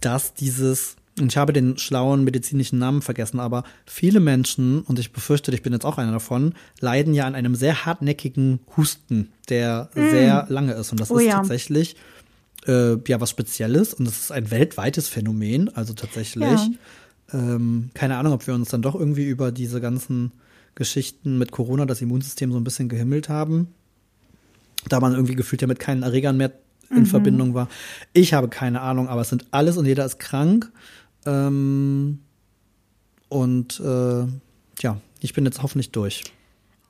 [0.00, 5.12] dass dieses und ich habe den schlauen medizinischen Namen vergessen, aber viele Menschen, und ich
[5.12, 9.90] befürchte, ich bin jetzt auch einer davon, leiden ja an einem sehr hartnäckigen Husten, der
[9.94, 10.10] mm.
[10.10, 10.90] sehr lange ist.
[10.90, 11.34] Und das oh, ist ja.
[11.34, 11.96] tatsächlich
[12.66, 16.48] äh, ja was Spezielles und es ist ein weltweites Phänomen, also tatsächlich.
[16.48, 16.68] Ja.
[17.32, 20.32] Ähm, keine Ahnung, ob wir uns dann doch irgendwie über diese ganzen
[20.74, 23.68] Geschichten mit Corona das Immunsystem so ein bisschen gehimmelt haben.
[24.88, 26.52] Da man irgendwie gefühlt ja mit keinen Erregern mehr
[26.90, 27.06] in mhm.
[27.06, 27.68] Verbindung war.
[28.12, 30.70] Ich habe keine Ahnung, aber es sind alles und jeder ist krank.
[31.26, 32.20] Ähm,
[33.28, 34.26] und äh,
[34.80, 36.24] ja, ich bin jetzt hoffentlich durch.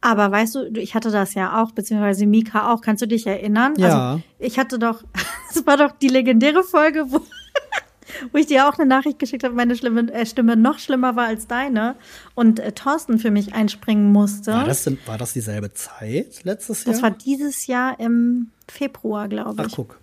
[0.01, 2.83] Aber weißt du, ich hatte das ja auch, beziehungsweise Mika auch.
[2.83, 3.73] Kannst du dich erinnern?
[3.79, 4.13] Ja.
[4.13, 5.03] Also, ich hatte doch,
[5.51, 7.21] es war doch die legendäre Folge, wo,
[8.33, 11.29] wo ich dir auch eine Nachricht geschickt habe, meine Stimme, äh, Stimme noch schlimmer war
[11.29, 11.97] als deine
[12.35, 14.53] und äh, Thorsten für mich einspringen musste.
[14.53, 16.93] War das, denn, war das dieselbe Zeit letztes Jahr?
[16.93, 19.73] Das war dieses Jahr im Februar, glaube ich.
[19.73, 19.99] Ach, guck.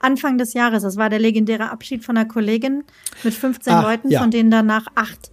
[0.00, 0.82] Anfang des Jahres.
[0.82, 2.84] Das war der legendäre Abschied von einer Kollegin
[3.22, 4.20] mit 15 Ach, Leuten, ja.
[4.20, 5.30] von denen danach acht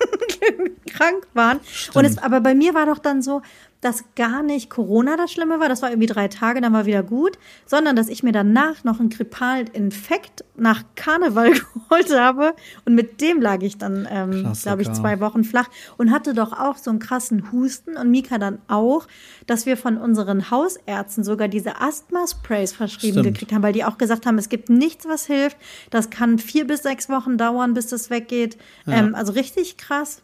[0.86, 1.60] krank waren.
[1.64, 1.96] Stimmt.
[1.96, 3.42] Und es, aber bei mir war doch dann so,
[3.80, 7.02] dass gar nicht Corona das Schlimme war, das war irgendwie drei Tage, dann war wieder
[7.02, 11.52] gut, sondern dass ich mir danach noch einen grippalen Infekt nach Karneval
[11.90, 16.10] geholt habe und mit dem lag ich dann, ähm, glaube ich, zwei Wochen flach und
[16.10, 19.06] hatte doch auch so einen krassen Husten und Mika dann auch,
[19.46, 23.34] dass wir von unseren Hausärzten sogar diese Asthma-Sprays verschrieben Stimmt.
[23.34, 25.56] gekriegt haben, weil die auch gesagt haben, es gibt nichts, was hilft,
[25.90, 28.94] das kann vier bis sechs Wochen dauern, bis das weggeht, ja.
[28.94, 30.22] ähm, also richtig krass.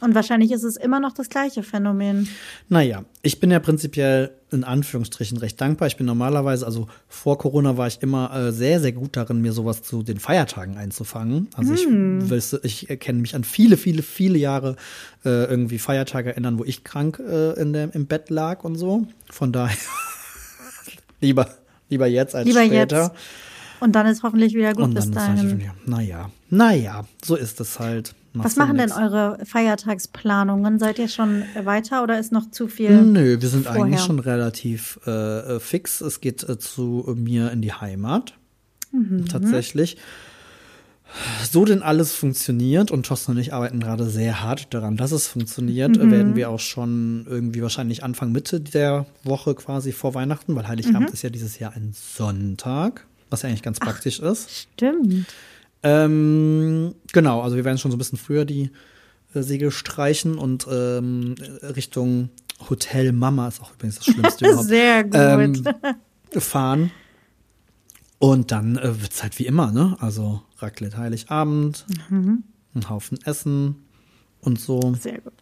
[0.00, 2.28] Und wahrscheinlich ist es immer noch das gleiche Phänomen.
[2.68, 5.86] Naja, ich bin ja prinzipiell in Anführungsstrichen recht dankbar.
[5.88, 9.52] Ich bin normalerweise, also vor Corona war ich immer äh, sehr, sehr gut darin, mir
[9.52, 11.48] sowas zu den Feiertagen einzufangen.
[11.56, 12.28] Also Hm.
[12.30, 14.76] ich, ich erkenne mich an viele, viele, viele Jahre
[15.24, 19.06] äh, irgendwie Feiertage erinnern, wo ich krank äh, in der, im Bett lag und so.
[19.30, 19.76] Von daher
[21.20, 21.48] lieber,
[21.88, 23.02] lieber jetzt als Lieber später.
[23.02, 23.12] jetzt.
[23.80, 25.70] Und dann ist hoffentlich wieder gut Und bis dann ist dahin.
[25.86, 28.14] naja, naja, so ist es halt.
[28.36, 30.78] Was machen denn eure Feiertagsplanungen?
[30.80, 33.00] Seid ihr schon weiter oder ist noch zu viel?
[33.02, 33.84] Nö, wir sind vorher?
[33.84, 35.10] eigentlich schon relativ äh,
[35.56, 36.00] äh, fix.
[36.00, 38.34] Es geht äh, zu mir in die Heimat.
[38.92, 39.26] Mhm.
[39.28, 39.96] Tatsächlich.
[41.48, 45.28] So denn alles funktioniert und Thorsten und ich arbeiten gerade sehr hart daran, dass es
[45.28, 46.10] funktioniert, Mhm.
[46.10, 51.08] werden wir auch schon irgendwie wahrscheinlich Anfang Mitte der Woche quasi vor Weihnachten, weil Heiligabend
[51.10, 51.12] Mhm.
[51.14, 54.50] ist ja dieses Jahr ein Sonntag, was ja eigentlich ganz praktisch ist.
[54.74, 55.26] Stimmt.
[55.84, 58.70] Ähm, genau, also wir werden schon so ein bisschen früher die
[59.34, 62.30] äh, Segel streichen und ähm, Richtung
[62.70, 64.68] Hotel Mama ist auch übrigens das Schlimmste überhaupt.
[64.68, 65.14] Sehr gut.
[65.14, 65.64] Ähm,
[66.40, 66.90] fahren.
[68.18, 69.96] Und dann äh, wird's halt wie immer, ne?
[70.00, 72.44] Also Raclette Heiligabend, Mhm.
[72.74, 73.76] ein Haufen Essen
[74.40, 74.94] und so.
[75.00, 75.32] Sehr gut.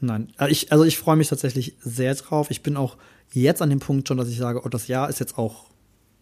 [0.00, 2.50] Nein, äh, ich, also ich freue mich tatsächlich sehr drauf.
[2.50, 2.96] Ich bin auch
[3.32, 5.69] jetzt an dem Punkt schon, dass ich sage, oh, das Jahr ist jetzt auch,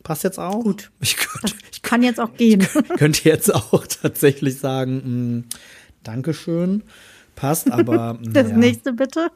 [0.09, 0.62] passt jetzt auch.
[0.62, 0.90] Gut.
[1.01, 2.66] Ich könnte, ich Kann jetzt auch gehen.
[2.97, 5.57] könnte jetzt auch tatsächlich sagen, mh,
[6.03, 6.83] Dankeschön,
[7.37, 9.31] passt, aber Das naja, nächste bitte.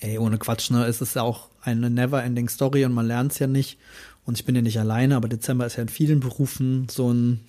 [0.00, 3.38] ey, ohne Quatsch, ne, es ist ja auch eine never-ending Story und man lernt es
[3.38, 3.78] ja nicht.
[4.24, 7.40] Und ich bin ja nicht alleine, aber Dezember ist ja in vielen Berufen so ein,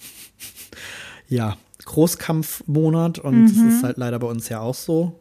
[1.28, 5.20] ja, Großkampfmonat und das ist halt leider bei uns ja auch so.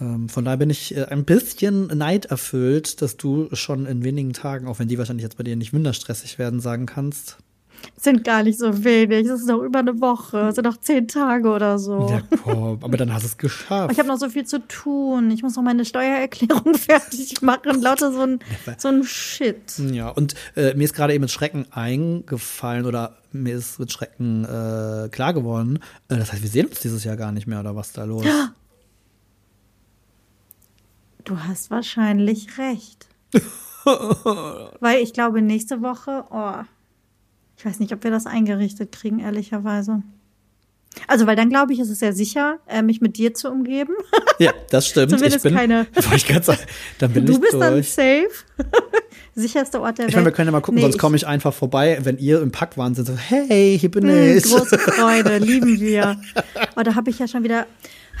[0.00, 4.66] Ähm, von daher bin ich äh, ein bisschen neiderfüllt, dass du schon in wenigen Tagen,
[4.66, 7.36] auch wenn die wahrscheinlich jetzt bei dir nicht minder stressig werden, sagen kannst,
[7.96, 9.26] Sind gar nicht so wenig.
[9.26, 10.48] Es ist noch über eine Woche.
[10.48, 12.08] Es sind noch zehn Tage oder so.
[12.10, 13.92] ja, komm, aber dann hast du es geschafft.
[13.92, 15.30] Ich habe noch so viel zu tun.
[15.30, 17.80] Ich muss noch meine Steuererklärung fertig machen.
[17.80, 18.38] Lauter so ein,
[18.78, 19.78] so ein Shit.
[19.92, 24.44] Ja, und äh, mir ist gerade eben mit Schrecken eingefallen oder mir ist mit Schrecken
[24.44, 27.76] äh, klar geworden, äh, das heißt, wir sehen uns dieses Jahr gar nicht mehr oder
[27.76, 28.24] was da los?
[31.24, 33.06] Du hast wahrscheinlich recht.
[34.80, 36.64] Weil ich glaube, nächste Woche, oh,
[37.56, 40.02] ich weiß nicht, ob wir das eingerichtet kriegen, ehrlicherweise.
[41.06, 43.92] Also, weil dann glaube ich, ist es sehr sicher, äh, mich mit dir zu umgeben.
[44.40, 45.10] Ja, das stimmt.
[45.10, 46.58] Zumindest ich bin, keine- ich sagen,
[46.98, 47.92] dann bin Du ich bist dann durch.
[47.92, 48.28] safe.
[49.36, 50.16] Sicherster Ort der Ich Welt.
[50.16, 52.50] meine, wir können ja mal gucken, Nee, sonst komme ich einfach vorbei, wenn ihr im
[52.50, 53.16] Packwahnsinn seid.
[53.16, 54.42] So, hey, hier bin Hm, ich.
[54.44, 56.20] große Freude, lieben wir.
[56.72, 57.66] Aber da habe ich ja schon wieder,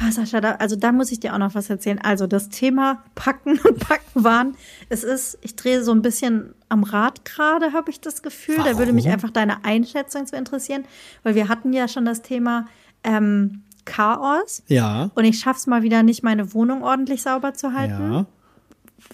[0.00, 1.98] ah, Sascha, da, also da muss ich dir auch noch was erzählen.
[1.98, 4.56] Also das Thema Packen und Packen waren,
[4.88, 8.58] es ist, ich drehe so ein bisschen am Rad gerade, habe ich das Gefühl.
[8.64, 9.14] Da würde mich Warum?
[9.14, 10.84] einfach deine Einschätzung zu interessieren,
[11.22, 12.66] weil wir hatten ja schon das Thema
[13.04, 14.62] ähm, Chaos.
[14.68, 18.26] Ja, Und ich schaff's mal wieder nicht, meine Wohnung ordentlich sauber zu halten ja.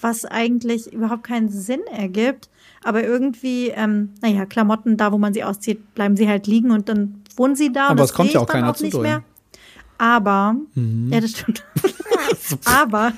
[0.00, 2.50] was eigentlich überhaupt keinen Sinn ergibt.
[2.84, 6.88] Aber irgendwie, ähm, naja, Klamotten, da wo man sie auszieht, bleiben sie halt liegen und
[6.88, 7.86] dann wohnen sie da.
[7.86, 9.02] und Aber das es kommt ja auch keiner zu nicht doll.
[9.02, 9.22] mehr.
[9.98, 11.12] Aber, Mhm.
[11.12, 11.64] ja, das stimmt.
[12.64, 13.12] aber,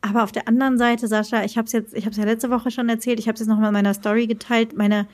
[0.00, 2.50] aber auf der anderen Seite, Sascha, ich habe es jetzt, ich habe es ja letzte
[2.50, 4.76] Woche schon erzählt, ich habe es jetzt noch mal in meiner Story geteilt.
[4.76, 5.06] Meine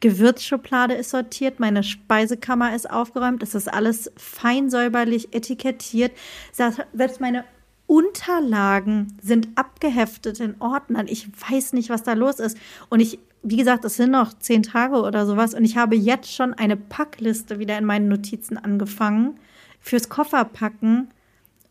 [0.00, 6.10] Gewürzschublade ist sortiert, meine Speisekammer ist aufgeräumt, es ist alles fein säuberlich etikettiert.
[6.52, 7.44] Selbst meine
[7.92, 11.08] Unterlagen sind abgeheftet in Ordnern.
[11.08, 12.56] Ich weiß nicht, was da los ist.
[12.88, 15.52] Und ich, wie gesagt, es sind noch zehn Tage oder sowas.
[15.52, 19.38] Und ich habe jetzt schon eine Packliste wieder in meinen Notizen angefangen
[19.78, 21.08] fürs Kofferpacken.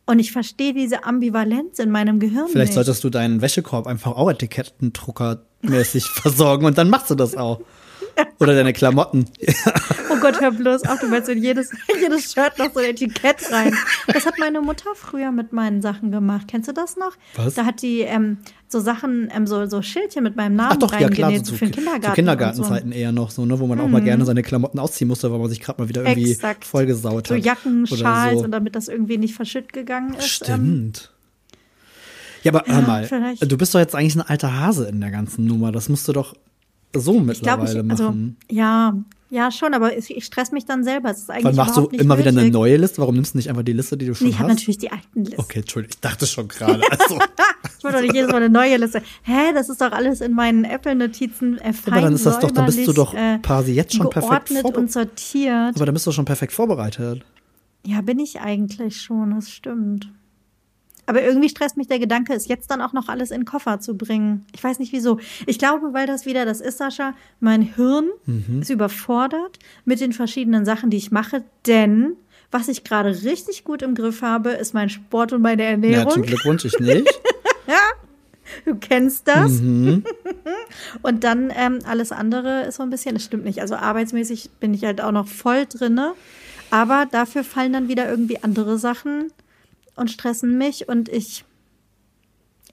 [0.05, 2.75] Und ich verstehe diese Ambivalenz in meinem Gehirn Vielleicht nicht.
[2.75, 7.61] solltest du deinen Wäschekorb einfach auch etikettendruckermäßig versorgen und dann machst du das auch.
[8.39, 9.25] Oder deine Klamotten.
[10.09, 11.69] Oh Gott, hör bloß auf, du willst in jedes,
[12.01, 13.73] jedes Shirt noch so ein Etikett rein.
[14.07, 16.47] Das hat meine Mutter früher mit meinen Sachen gemacht.
[16.47, 17.13] Kennst du das noch?
[17.35, 17.53] Was?
[17.55, 20.91] Da hat die ähm, so Sachen, ähm, so, so Schildchen mit meinem Namen Ach doch,
[20.99, 22.07] ja klar, reingenäht, so, für den Kindergarten.
[22.07, 25.31] und Kindergartenzeiten eher noch so, ne, wo man auch mal gerne seine Klamotten ausziehen musste,
[25.31, 26.65] weil man sich gerade mal wieder irgendwie Exakt.
[26.65, 27.41] vollgesaut So, hat.
[27.41, 28.45] so Jacken, Schals so.
[28.45, 30.21] und damit das irgendwie nicht verschütt gegangen ist.
[30.47, 31.11] Ähm, Stimmt.
[32.43, 33.51] Ja, aber hör Ja, mal, vielleicht.
[33.51, 35.71] du bist doch jetzt eigentlich ein alter Hase in der ganzen Nummer.
[35.71, 36.35] Das musst du doch
[36.93, 38.37] so ich glaube, mittlerweile ich, also, machen.
[38.49, 38.93] ja,
[39.29, 41.09] ja, schon, aber ich, ich stress mich dann selber.
[41.09, 42.97] Es ist eigentlich Wann machst du immer wieder eine neue Liste?
[42.99, 44.57] Warum nimmst du nicht einfach die Liste, die du schon Nee, ich habe hast?
[44.57, 45.39] natürlich die alten Listen.
[45.39, 46.81] Okay, Entschuldigung, ich dachte schon gerade.
[46.91, 47.17] Also,
[47.77, 49.01] Ich wollte doch nicht jedes Mal eine neue Liste.
[49.23, 52.51] Hä, das ist doch alles in meinen Apple-Notizen äh, fein aber dann ist das doch,
[52.51, 55.19] dann bist du doch äh, quasi jetzt schon perfekt geordnet und vorbereitet.
[55.19, 55.75] sortiert.
[55.75, 57.23] Aber dann bist du schon perfekt vorbereitet.
[57.85, 60.09] Ja, bin ich eigentlich schon, das stimmt.
[61.11, 63.81] Aber irgendwie stresst mich der Gedanke, es jetzt dann auch noch alles in den Koffer
[63.81, 64.45] zu bringen.
[64.55, 65.19] Ich weiß nicht wieso.
[65.45, 67.13] Ich glaube, weil das wieder das ist, Sascha.
[67.41, 68.61] Mein Hirn Mhm.
[68.61, 72.13] ist überfordert mit den verschiedenen Sachen, die ich mache, denn
[72.49, 76.21] Was ich gerade richtig gut im Griff habe, ist mein Sport und meine Ernährung.
[76.21, 77.07] Glückwunsch, ich nicht.
[78.65, 79.61] Du kennst das.
[79.61, 80.03] Mhm.
[81.01, 83.59] Und dann ähm, alles andere ist so ein bisschen, das stimmt nicht.
[83.61, 86.13] Also arbeitsmäßig bin ich halt auch noch voll drinne.
[86.69, 89.31] Aber dafür fallen dann wieder irgendwie andere Sachen
[90.01, 91.45] und stressen mich und ich,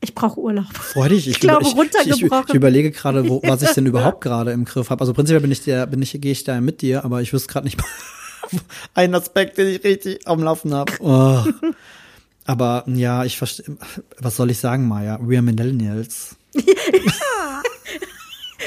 [0.00, 0.66] ich brauche Urlaub.
[0.72, 1.28] Freu dich.
[1.28, 2.46] Ich, Ich glaube, ich, ich, runtergebrochen.
[2.48, 5.00] ich überlege gerade, wo, was ich denn überhaupt gerade im Griff habe.
[5.02, 7.52] Also prinzipiell bin ich der, bin ich, gehe ich da mit dir, aber ich wüsste
[7.52, 7.86] gerade nicht mal
[8.94, 10.92] einen Aspekt, den ich richtig am Laufen habe.
[11.00, 11.44] Oh.
[12.44, 13.76] Aber ja, ich verstehe.
[14.18, 15.18] Was soll ich sagen, Maya?
[15.20, 16.34] We are Millennials.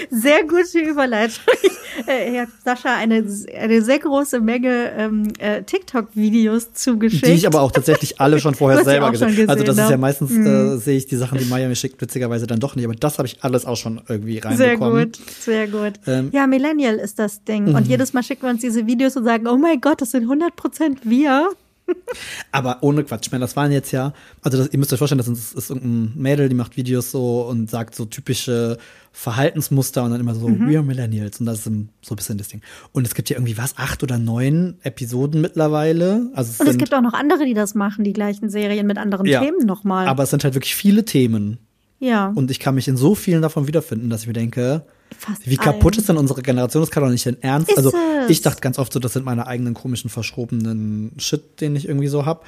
[0.09, 1.43] Sehr gute Überleitung.
[1.63, 3.25] Ich, äh, Sascha eine,
[3.59, 7.27] eine sehr große Menge ähm, äh, TikTok-Videos zugeschickt.
[7.27, 9.91] Die ich aber auch tatsächlich alle schon vorher selber gesehen schon Also das gesehen ist
[9.91, 12.85] ja meistens, äh, sehe ich die Sachen, die Maya mir schickt, witzigerweise dann doch nicht.
[12.85, 15.05] Aber das habe ich alles auch schon irgendwie Sehr reinbekommen.
[15.05, 15.93] gut, sehr gut.
[16.07, 17.75] Ähm, ja, Millennial ist das Ding.
[17.75, 20.27] Und jedes Mal schicken wir uns diese Videos und sagen, oh mein Gott, das sind
[20.27, 21.49] 100% wir.
[22.51, 25.19] Aber ohne Quatsch, ich meine, das waren jetzt ja, also das, ihr müsst euch vorstellen,
[25.19, 28.77] das ist, ist irgendein Mädel, die macht Videos so und sagt so typische
[29.13, 30.69] Verhaltensmuster und dann immer so, Mhm.
[30.69, 32.61] we are Millennials und das ist so ein bisschen das Ding.
[32.91, 36.29] Und es gibt ja irgendwie was, acht oder neun Episoden mittlerweile.
[36.33, 38.87] Also es Und es sind, gibt auch noch andere, die das machen, die gleichen Serien
[38.87, 39.41] mit anderen Ja.
[39.41, 40.07] Themen nochmal.
[40.07, 41.57] aber es sind halt wirklich viele Themen.
[41.99, 44.85] ja, Und ich kann mich in so vielen davon wiederfinden, dass ich mir denke,
[45.17, 45.99] fast wie kaputt allen.
[45.99, 46.81] ist denn unsere Generation?
[46.81, 47.69] Das kann doch nicht denn ernst.
[47.69, 47.93] Ist also
[48.27, 52.07] ich dachte ganz oft so, das sind meine eigenen komischen, verschrobenen Shit, den ich irgendwie
[52.07, 52.45] so hab.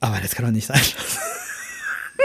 [0.00, 0.80] Aber das kann doch nicht sein.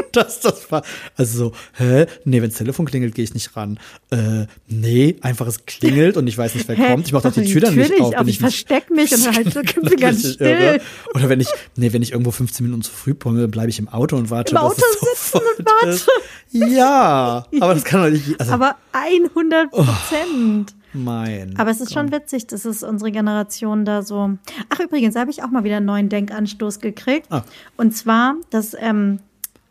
[0.11, 0.83] dass das war.
[1.15, 2.05] Also so, hä?
[2.25, 3.79] Nee, wenn das Telefon klingelt, gehe ich nicht ran.
[4.11, 7.05] Äh, nee, einfach es klingelt und ich weiß nicht, wer kommt.
[7.07, 8.09] Ich mache doch die Tür dann nicht auf.
[8.11, 9.61] bin Ich nicht- versteck mich und halt so
[9.97, 10.47] ganz still.
[10.47, 10.81] irre.
[11.15, 13.87] Oder wenn ich, nee, wenn ich irgendwo 15 Minuten zu früh komme, bleibe ich im
[13.89, 14.81] Auto und warte, Im dass Auto
[15.15, 15.39] sitzen
[15.83, 16.07] und ist.
[16.51, 20.73] Ja, aber das kann doch nicht, also Aber 100 Prozent.
[20.93, 21.57] mein.
[21.57, 24.37] Aber es ist schon witzig, dass es unsere Generation da so.
[24.69, 27.25] Ach, übrigens, da habe ich auch mal wieder einen neuen Denkanstoß gekriegt.
[27.31, 27.43] Ah.
[27.77, 29.19] Und zwar das ähm,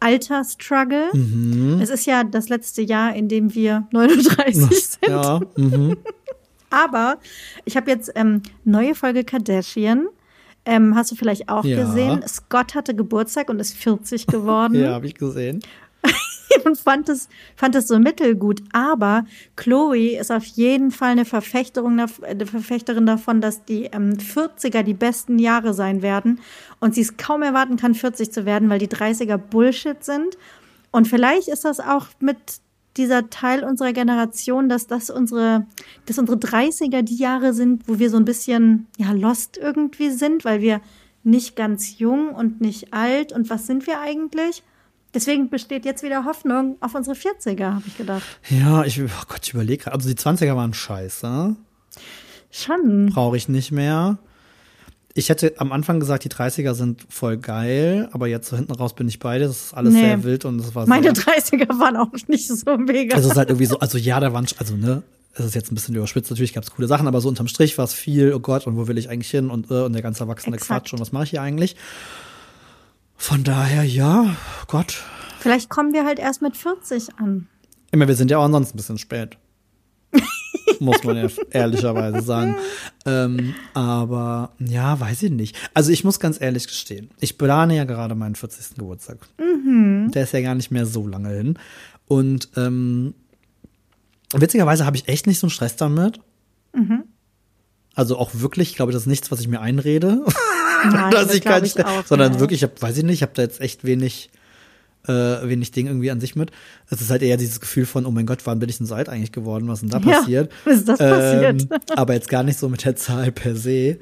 [0.03, 1.11] Alter-Struggle.
[1.15, 1.79] Mhm.
[1.81, 4.99] Es ist ja das letzte Jahr, in dem wir 39 sind.
[5.09, 5.97] ja, mhm.
[6.71, 7.19] Aber
[7.65, 10.09] ich habe jetzt ähm, neue Folge Kardashian.
[10.65, 11.85] Ähm, hast du vielleicht auch Ja.
[11.85, 12.23] gesehen?
[12.27, 14.75] Scott hatte Geburtstag und ist 40 geworden.
[14.81, 15.61] ja, habe ich gesehen.
[16.65, 18.63] und fand es, fand es so mittelgut.
[18.73, 19.25] Aber
[19.57, 24.95] Chloe ist auf jeden Fall eine, Verfechterung, eine Verfechterin davon, dass die ähm, 40er die
[24.95, 26.41] besten Jahre sein werden
[26.81, 30.37] und sie es kaum erwarten kann, 40 zu werden, weil die 30er Bullshit sind.
[30.91, 32.37] Und vielleicht ist das auch mit
[32.97, 35.67] dieser Teil unserer Generation, dass das unsere,
[36.07, 40.45] dass unsere 30er die Jahre sind, wo wir so ein bisschen, ja, lost irgendwie sind,
[40.45, 40.81] weil wir
[41.25, 43.33] nicht ganz jung und nicht alt.
[43.33, 44.63] Und was sind wir eigentlich?
[45.15, 48.23] Deswegen besteht jetzt wieder Hoffnung auf unsere 40er, habe ich gedacht.
[48.49, 49.97] Ja, ich, oh Gott, ich überlege gerade.
[49.97, 51.55] Also die 20er waren scheiße.
[52.51, 53.07] Schon.
[53.13, 54.19] Brauche ich nicht mehr.
[55.15, 58.95] Ich hätte am Anfang gesagt, die 30er sind voll geil, aber jetzt so hinten raus
[58.95, 59.45] bin ich beide.
[59.45, 60.01] Das ist alles Nee.
[60.01, 63.15] sehr wild und es war Meine sehr, 30er waren auch nicht so mega.
[63.15, 65.03] Also es ist halt irgendwie so, also ja, da waren, also ne,
[65.35, 67.77] es ist jetzt ein bisschen überspitzt, natürlich gab es coole Sachen, aber so unterm Strich
[67.77, 70.01] war es viel, oh Gott, und wo will ich eigentlich hin und, äh, und der
[70.01, 70.85] ganze erwachsene Exakt.
[70.87, 71.77] Quatsch und was mache ich hier eigentlich?
[73.23, 74.35] Von daher, ja,
[74.67, 75.01] Gott.
[75.39, 77.47] Vielleicht kommen wir halt erst mit 40 an.
[77.93, 79.39] Immer, wir sind ja auch ansonsten ein bisschen spät.
[80.81, 82.57] Muss man ja ehrlicherweise sagen.
[83.07, 85.57] Ähm, aber ja, weiß ich nicht.
[85.73, 88.75] Also ich muss ganz ehrlich gestehen, ich plane ja gerade meinen 40.
[88.79, 89.19] Geburtstag.
[90.11, 91.59] Der ist ja gar nicht mehr so lange hin.
[92.09, 93.15] Und ähm,
[94.35, 96.19] witzigerweise habe ich echt nicht so einen Stress damit.
[97.95, 100.25] Also auch wirklich, ich glaube, das ist nichts, was ich mir einrede.
[100.91, 102.41] Nein, dass das ich keinen ich auch sondern nicht.
[102.41, 104.31] wirklich, ich hab, weiß ich nicht, ich habe da jetzt echt wenig,
[105.07, 106.51] äh, wenig Ding irgendwie an sich mit.
[106.91, 108.95] Es ist halt eher dieses Gefühl von, oh mein Gott, wann bin ich denn so
[108.95, 109.69] alt eigentlich geworden?
[109.69, 110.53] Was ist denn da Ja, passiert?
[110.65, 111.63] was ist das passiert?
[111.63, 113.99] Ähm, aber jetzt gar nicht so mit der Zahl per se.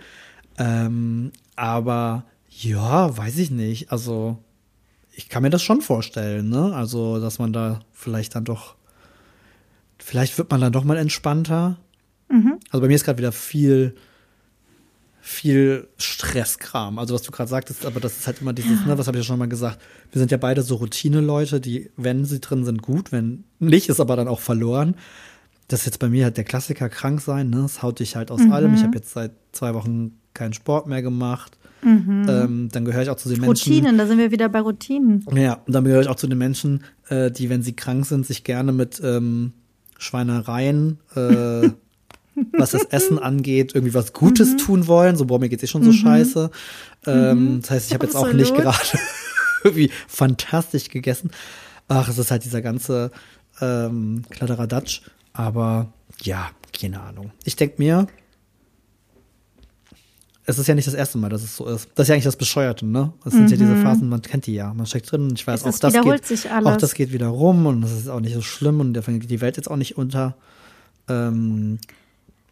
[0.58, 3.90] Ähm, aber ja, weiß ich nicht.
[3.92, 4.38] Also
[5.14, 6.72] ich kann mir das schon vorstellen, ne?
[6.74, 8.74] Also, dass man da vielleicht dann doch,
[9.98, 11.76] vielleicht wird man dann doch mal entspannter.
[12.70, 13.94] Also bei mir ist gerade wieder viel,
[15.20, 16.98] viel Stresskram.
[16.98, 19.24] Also was du gerade sagtest, aber das ist halt immer dieses, ne, was habe ich
[19.24, 19.80] ja schon mal gesagt.
[20.12, 24.00] Wir sind ja beide so Routine-Leute, die, wenn sie drin sind, gut, wenn nicht, ist
[24.00, 24.94] aber dann auch verloren.
[25.68, 27.62] Das ist jetzt bei mir halt der Klassiker krank sein, ne?
[27.62, 28.74] Das haut dich halt aus allem.
[28.74, 31.56] Ich habe jetzt seit zwei Wochen keinen Sport mehr gemacht.
[32.28, 33.72] Ähm, dann gehöre ich auch zu den Menschen.
[33.72, 35.24] Routinen, da sind wir wieder bei Routinen.
[35.34, 38.26] Ja, und dann gehöre ich auch zu den Menschen, äh, die, wenn sie krank sind,
[38.26, 39.52] sich gerne mit ähm,
[39.98, 41.70] Schweinereien, äh,
[42.52, 45.16] was das Essen angeht, irgendwie was Gutes tun wollen.
[45.16, 46.50] So, boah, mir geht's eh schon so scheiße.
[47.06, 48.78] Ähm, Das heißt, ich habe jetzt auch nicht gerade
[49.64, 51.30] irgendwie fantastisch gegessen.
[51.88, 53.10] Ach, es ist halt dieser ganze
[53.60, 55.02] ähm, Kladderadatsch.
[55.32, 57.32] Aber ja, keine Ahnung.
[57.44, 58.06] Ich denk mir,
[60.44, 61.88] es ist ja nicht das erste Mal, dass es so ist.
[61.94, 63.12] Das ist ja eigentlich das Bescheuerte, ne?
[63.24, 65.64] Das sind ja diese Phasen, man kennt die ja, man steckt drin und ich weiß,
[65.64, 65.68] Mhm.
[65.68, 68.42] Es auch das geht, auch das geht wieder rum und das ist auch nicht so
[68.42, 70.36] schlimm und davon geht die Welt jetzt auch nicht unter.
[71.08, 71.78] Ähm,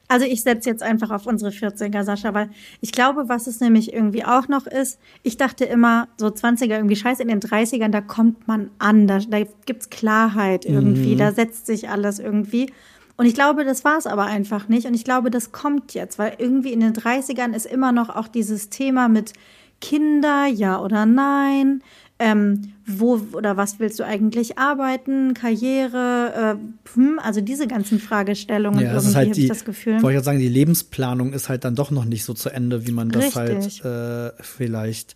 [0.08, 2.48] Also ich setze jetzt einfach auf unsere 40er, Sascha, weil
[2.80, 6.96] ich glaube, was es nämlich irgendwie auch noch ist, ich dachte immer, so 20er irgendwie
[6.96, 11.66] scheiße, in den 30ern, da kommt man an, da, da gibt's Klarheit irgendwie, da setzt
[11.66, 12.72] sich alles irgendwie.
[13.18, 14.86] Und ich glaube, das war es aber einfach nicht.
[14.86, 18.28] Und ich glaube, das kommt jetzt, weil irgendwie in den 30ern ist immer noch auch
[18.28, 19.32] dieses Thema mit
[19.80, 21.82] Kinder, ja oder nein,
[22.18, 28.80] ähm, wo oder was willst du eigentlich arbeiten, Karriere, äh, hm, also diese ganzen Fragestellungen
[28.80, 30.02] ja, das irgendwie ist halt habe die, ich das Gefühl.
[30.02, 32.92] wollte ich sagen, die Lebensplanung ist halt dann doch noch nicht so zu Ende, wie
[32.92, 33.84] man das Richtig.
[33.84, 35.14] halt äh, vielleicht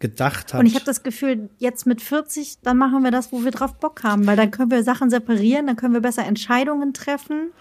[0.00, 0.60] gedacht hat.
[0.60, 3.74] Und ich habe das Gefühl, jetzt mit 40, dann machen wir das, wo wir drauf
[3.74, 7.52] Bock haben, weil dann können wir Sachen separieren, dann können wir besser Entscheidungen treffen.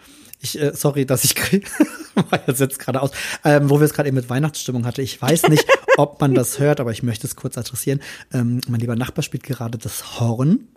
[0.41, 1.35] Ich, äh, sorry, dass ich
[2.15, 3.11] war jetzt gerade aus,
[3.45, 5.01] ähm, wo wir es gerade eben mit Weihnachtsstimmung hatte.
[5.01, 5.65] Ich weiß nicht,
[5.97, 7.99] ob man das hört, aber ich möchte es kurz adressieren.
[8.31, 10.67] Ähm, mein lieber Nachbar spielt gerade das Horn.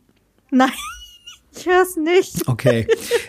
[0.51, 0.71] Nein,
[1.57, 2.49] ich höre es nicht.
[2.49, 2.87] Okay,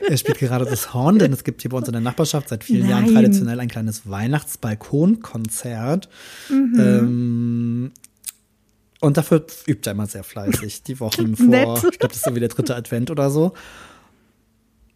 [0.08, 2.64] er spielt gerade das Horn, denn es gibt hier bei uns in der Nachbarschaft seit
[2.64, 3.14] vielen Jahren Nein.
[3.16, 6.10] traditionell ein kleines Weihnachtsbalkonkonzert.
[6.50, 6.80] Mhm.
[6.80, 7.92] Ähm,
[9.00, 11.78] und dafür übt er immer sehr fleißig, die Wochen vor, Nett.
[11.92, 13.54] ich glaube, das ist so wie der dritte Advent oder so.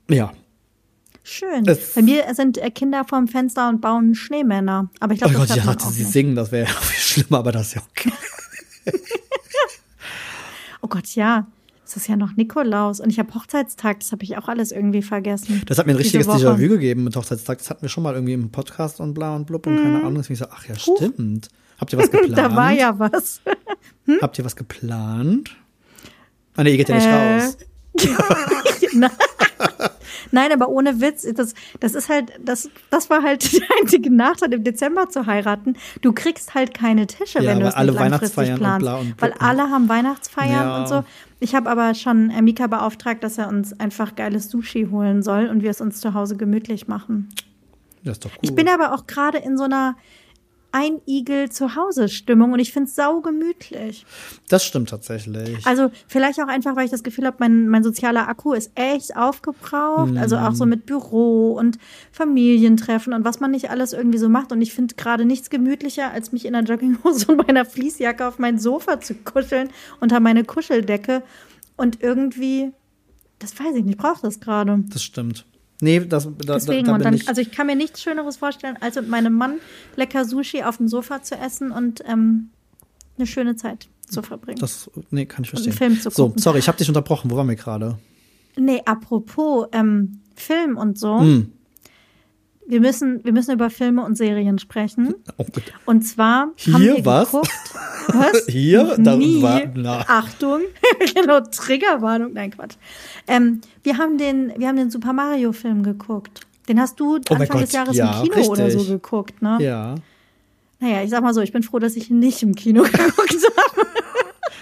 [0.09, 0.33] Ja,
[1.23, 1.67] Schön.
[1.67, 4.89] Es- Bei mir sind äh, Kinder vorm Fenster und bauen Schneemänner.
[4.99, 6.11] Aber ich Oh glaube, Gott, das ich dachte, sie nicht.
[6.13, 8.11] singen, das wäre ja viel schlimmer, aber das ist ja okay.
[10.81, 11.45] Oh Gott, ja.
[11.85, 15.01] Es ist ja noch Nikolaus und ich habe Hochzeitstag, das habe ich auch alles irgendwie
[15.01, 15.61] vergessen.
[15.67, 16.25] Das hat mir ein richtiges.
[16.27, 17.57] Déjà-vu gegeben mit Hochzeitstag.
[17.59, 20.15] Das hatten wir schon mal irgendwie im Podcast und bla und blub und keine Ahnung.
[20.15, 21.49] Deswegen so, ach ja, stimmt.
[21.79, 22.37] Habt ihr was geplant?
[22.37, 23.41] Da war ja was.
[24.21, 25.51] Habt ihr was geplant?
[26.55, 27.57] Ah, nee, ihr geht ja nicht Äh, raus.
[28.93, 29.11] Nein.
[30.31, 34.53] Nein, aber ohne Witz, das, das ist halt, das, das war halt der einzige Nachteil,
[34.53, 35.75] im Dezember zu heiraten.
[36.01, 38.81] Du kriegst halt keine Tische, Ja, wenn du es alle nicht langfristig Weihnachtsfeiern und planst.
[38.81, 40.79] bla und weil alle haben Weihnachtsfeiern Ja.
[40.81, 41.03] und so.
[41.39, 45.63] Ich habe aber schon Mika beauftragt, dass er uns einfach geiles Sushi holen soll und
[45.63, 47.29] wir es uns zu Hause gemütlich machen.
[48.03, 48.39] Das ist doch gut.
[48.41, 49.95] Ich bin aber auch gerade in so einer
[50.71, 54.05] Einigel-Zuhause-Stimmung und ich finde es saugemütlich.
[54.49, 55.65] das stimmt tatsächlich.
[55.65, 59.15] Also vielleicht auch einfach, weil ich das Gefühl habe, mein, mein sozialer Akku ist echt
[59.15, 60.15] aufgebraucht.
[60.17, 60.55] Also auch Mhm.
[60.55, 61.77] so mit Büro und
[62.11, 64.51] Familientreffen und was man nicht alles irgendwie so macht.
[64.51, 68.39] Und ich finde gerade nichts gemütlicher, als mich in einer Jogginghose und meiner Fließjacke auf
[68.39, 71.23] mein Sofa zu kuscheln unter meine Kuscheldecke.
[71.77, 72.71] Und irgendwie,
[73.39, 74.83] das weiß ich nicht, brauche das gerade.
[74.89, 75.45] das stimmt.
[75.83, 77.27] Nee, das, da, Deswegen, da, da und bin dann, ich.
[77.27, 79.55] also ich kann mir nichts Schöneres vorstellen, als mit meinem Mann
[79.95, 82.49] lecker Sushi auf dem Sofa zu essen und ähm,
[83.17, 84.59] eine schöne Zeit zu verbringen.
[84.59, 85.91] das, nee, kann ich und einen verstehen.
[85.95, 86.41] Film zu so, gucken.
[86.41, 87.31] sorry, ich habe dich unterbrochen.
[87.31, 87.97] Wo waren wir gerade?
[88.57, 91.19] Nee, apropos ähm, Film und so.
[91.19, 91.51] Hm.
[92.71, 95.13] Wir müssen, wir müssen über Filme und Serien sprechen.
[95.37, 95.43] Oh.
[95.85, 97.29] Und zwar Hier haben wir was?
[97.31, 97.51] geguckt.
[98.07, 98.45] Was?
[98.47, 98.95] Hier?
[98.97, 100.05] Da war- na.
[100.07, 100.61] Achtung.
[101.15, 102.31] genau, Triggerwarnung.
[102.31, 102.75] Nein, Quatsch.
[103.27, 106.47] Ähm, wir haben den, wir haben den Super Mario Film geguckt.
[106.69, 108.87] Den hast du Oh Anfang des Gott, Jahres ja, im Kino oder so richtig.
[109.01, 109.57] geguckt, ne?
[109.59, 109.95] Ja.
[110.79, 113.35] Naja, ich sag mal so, ich bin froh, dass ich ihn nicht im Kino geguckt
[113.57, 113.87] habe.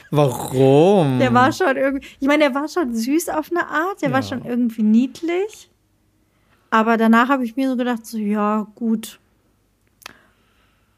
[0.09, 1.19] Warum?
[1.19, 4.21] Der war schon irgendwie, ich meine, der war schon süß auf eine Art, der war
[4.21, 4.27] Ja.
[4.27, 5.68] schon irgendwie niedlich.
[6.71, 9.19] Aber danach habe ich mir so gedacht, so, ja, gut.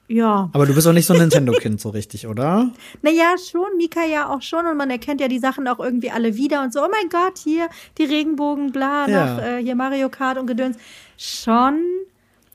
[0.07, 0.49] Ja.
[0.51, 2.69] Aber du bist doch nicht so ein Nintendo-Kind so richtig, oder?
[3.01, 6.36] Naja, schon, Mika ja auch schon und man erkennt ja die Sachen auch irgendwie alle
[6.36, 9.25] wieder und so, oh mein Gott, hier die Regenbogen, bla, Ja.
[9.38, 10.75] nach äh, hier Mario Kart und Gedöns.
[11.17, 11.79] Schon.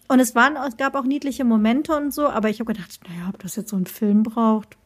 [0.08, 3.30] Und es waren, es gab auch niedliche Momente und so, aber ich habe gedacht, naja,
[3.32, 4.76] ob das jetzt so einen Film braucht.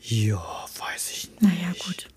[0.00, 0.42] Ja,
[0.78, 1.42] weiß ich nicht.
[1.42, 2.08] Naja, gut.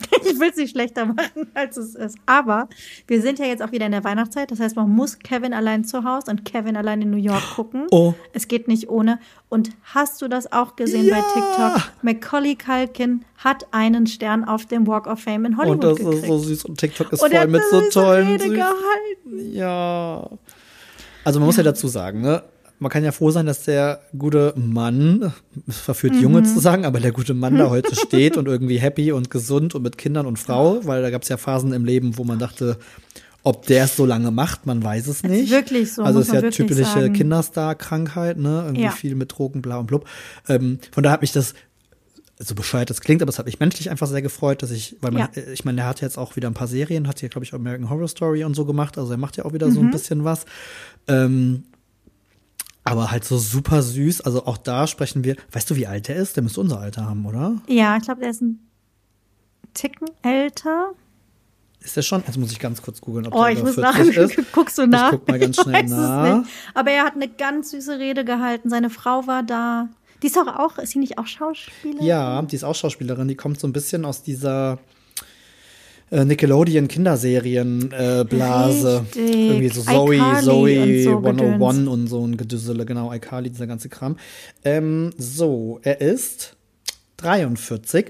[0.24, 2.18] Ich will es nicht schlechter machen, als es ist.
[2.26, 2.68] Aber
[3.06, 4.50] wir sind ja jetzt auch wieder in der Weihnachtszeit.
[4.50, 7.86] Das heißt, man muss Kevin allein zu Hause und Kevin allein in New York gucken.
[7.90, 8.14] Oh.
[8.32, 9.18] Es geht nicht ohne.
[9.48, 11.24] Und hast du das auch gesehen bei Ja.
[11.74, 11.92] TikTok?
[12.02, 16.22] Macaulay Culkin hat einen Stern auf dem Walk of Fame in Hollywood Und das gekriegt.
[16.22, 18.26] ist so süß und TikTok ist und voll mit so tollen.
[18.28, 19.52] Rede gehalten.
[19.52, 20.28] Ja.
[21.24, 22.42] Also man muss ja dazu sagen, ne?
[22.80, 25.32] Man kann ja froh sein, dass der gute Mann,
[25.66, 26.20] es verführt Mhm.
[26.22, 29.74] Junge zu sagen, aber der gute Mann da heute steht und irgendwie happy und gesund
[29.74, 32.38] und mit Kindern und Frau, weil da gab es ja Phasen im Leben, wo man
[32.38, 32.78] dachte,
[33.42, 35.50] ob der es so lange macht, man weiß es nicht.
[35.50, 37.10] wirklich so, Also ist ja typische.
[37.10, 38.62] Kinderstar-Krankheit, ne?
[38.66, 38.90] Irgendwie Ja.
[38.90, 40.06] viel mit Drogen, bla und blub.
[40.48, 41.54] Ähm, von daher hat mich das
[42.40, 45.10] so bescheuert das klingt, aber es hat mich menschlich einfach sehr gefreut, dass ich, weil
[45.10, 45.42] man, Ja.
[45.42, 47.52] äh, ich meine, der hat jetzt auch wieder ein paar Serien, hat hier, glaube ich,
[47.52, 49.88] American Horror Story und so gemacht, also er macht ja auch wieder so Mhm.
[49.88, 50.44] ein bisschen was.
[51.08, 51.64] Ähm,
[52.90, 56.16] aber halt so super süß, also auch da sprechen wir, weißt du, wie alt der
[56.16, 56.36] ist?
[56.36, 57.56] Der müsste unser Alter haben, oder?
[57.68, 58.58] Ja, ich glaube, der ist ein
[59.74, 60.90] Ticken älter.
[61.80, 62.24] Ist er schon?
[62.26, 64.22] Jetzt muss ich ganz kurz googeln, ob Oh, der ich muss 40 nach.
[64.38, 64.52] ist.
[64.52, 65.12] Guckst du nach?
[65.12, 66.44] Ich guck mal ganz Ich schnell nach.
[66.74, 68.68] Aber er hat eine ganz süße Rede gehalten.
[68.68, 69.88] Seine Frau war da.
[70.22, 72.04] Die ist doch auch, ist sie nicht auch Schauspielerin?
[72.04, 73.28] Ja, die ist auch Schauspielerin.
[73.28, 74.78] Die kommt so ein bisschen aus dieser
[76.10, 79.04] Nickelodeon Kinderserien äh, Blase.
[79.14, 79.34] Richtig.
[79.34, 81.88] Irgendwie so Zoe, iCarly Zoe so 101 Gedöns.
[81.88, 84.16] und so ein Gedüssele, genau, iCarly, dieser ganze Kram.
[84.64, 86.56] Ähm, so, er ist
[87.18, 88.06] 43.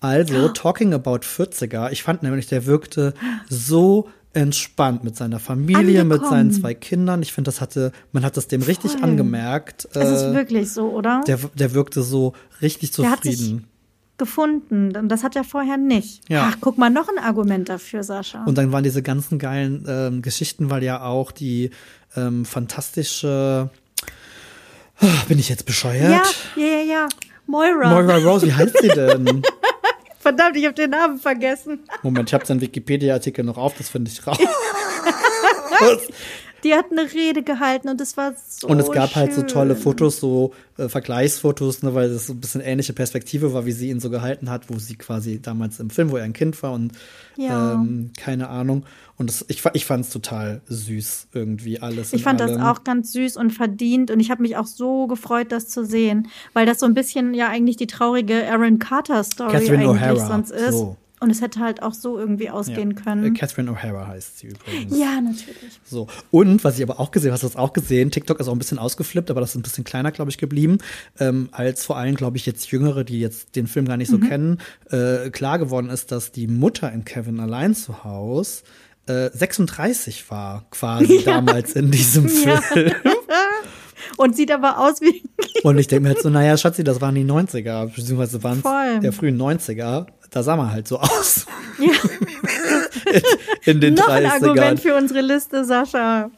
[0.00, 1.90] Also, talking about 40er.
[1.90, 3.14] Ich fand nämlich, der wirkte
[3.48, 6.30] so entspannt mit seiner Familie, mit Angekommen.
[6.30, 7.22] seinen zwei Kindern.
[7.22, 9.02] Ich finde, das hatte, man hat das dem richtig Voll.
[9.04, 9.88] angemerkt.
[9.94, 11.22] Es ist Äh, wirklich so, oder?
[11.26, 13.66] der, der wirkte so richtig zufrieden.
[14.18, 14.96] Gefunden.
[14.96, 16.28] Und das hat er vorher nicht.
[16.28, 16.50] Ja.
[16.50, 18.44] Ach, guck mal, noch ein Argument dafür, Sascha.
[18.44, 21.70] Und dann waren diese ganzen geilen ähm, Geschichten, weil ja auch die
[22.16, 23.70] ähm, fantastische.
[25.00, 26.10] Ah, Bin ich jetzt bescheuert?
[26.10, 26.22] ja,
[26.56, 27.08] ja, ja, ja.
[27.46, 27.90] Moira.
[27.90, 29.42] Moira Rose, wie heißt sie denn?
[30.18, 31.80] Verdammt, ich habe den Namen vergessen.
[32.02, 34.38] Moment, ich habe den Wikipedia-Artikel noch auf, das finde ich raus.
[36.64, 39.48] Die hat eine Rede gehalten und es war so Und es gab halt so schön.
[39.48, 43.72] tolle Fotos, so äh, Vergleichsfotos, ne, weil es so ein bisschen ähnliche Perspektive war, wie
[43.72, 46.60] sie ihn so gehalten hat, wo sie quasi damals im Film, wo er ein Kind
[46.62, 46.92] war und
[47.36, 47.74] Ja.
[47.74, 48.84] ähm, keine Ahnung.
[49.16, 52.12] Und das, ich, ich fand es total süß, irgendwie alles.
[52.12, 52.62] Ich fand das allem.
[52.62, 56.28] auch ganz süß und verdient und ich habe mich auch so gefreut, das zu sehen,
[56.52, 60.50] weil das so ein bisschen ja eigentlich die traurige Aaron Carter Story Catherine eigentlich sonst
[60.50, 60.72] ist.
[60.72, 60.96] so.
[61.20, 63.34] Und es hätte halt auch so irgendwie ausgehen Äh, können.
[63.34, 64.98] Catherine O'Hara heißt sie übrigens.
[64.98, 65.56] Ja, natürlich.
[65.84, 66.06] So.
[66.30, 68.10] Und was ich aber auch gesehen habe, hast du das auch gesehen?
[68.10, 70.78] TikTok ist auch ein bisschen ausgeflippt, aber das ist ein bisschen kleiner, glaube ich, geblieben.
[71.18, 74.18] Ähm, als vor allem, glaube ich, jetzt Jüngere, die jetzt den Film gar nicht so
[74.18, 74.58] kennen,
[74.90, 78.62] äh, klar geworden ist, dass die Mutter in Kevin allein zu Haus
[79.06, 82.60] äh, 36 war, quasi damals in diesem Ja.
[82.60, 82.92] Film.
[84.16, 85.22] Und sieht aber aus wie
[85.62, 89.00] Und ich denke mir halt so, naja, Schatzi, das waren die 90er, beziehungsweise waren es
[89.00, 90.06] der frühen 90er.
[90.34, 91.46] Da sah man halt so aus.
[91.78, 91.92] ja,
[93.64, 94.30] In den noch ein 30ern.
[94.32, 96.28] Argument für unsere Liste, Sascha.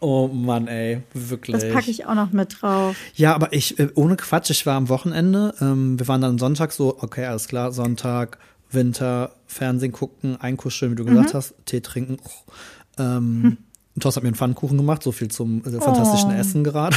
[0.00, 1.54] Oh Mann, ey, wirklich.
[1.62, 2.96] Das packe ich auch noch mit drauf.
[3.14, 6.72] Ja, aber ich, äh, ohne Quatsch, ich war am Wochenende, ähm, wir waren dann Sonntag
[6.72, 8.38] so, okay, alles klar, Sonntag,
[8.72, 11.36] Winter, Fernsehen gucken, einkuscheln, wie du gesagt Mhm.
[11.36, 12.16] hast, Tee trinken.
[12.24, 12.52] Oh.
[12.98, 13.58] Ähm,
[14.00, 16.34] Thorsten hat mir einen Pfannkuchen gemacht, so viel zum äh, fantastischen Oh.
[16.40, 16.96] Essen gerade,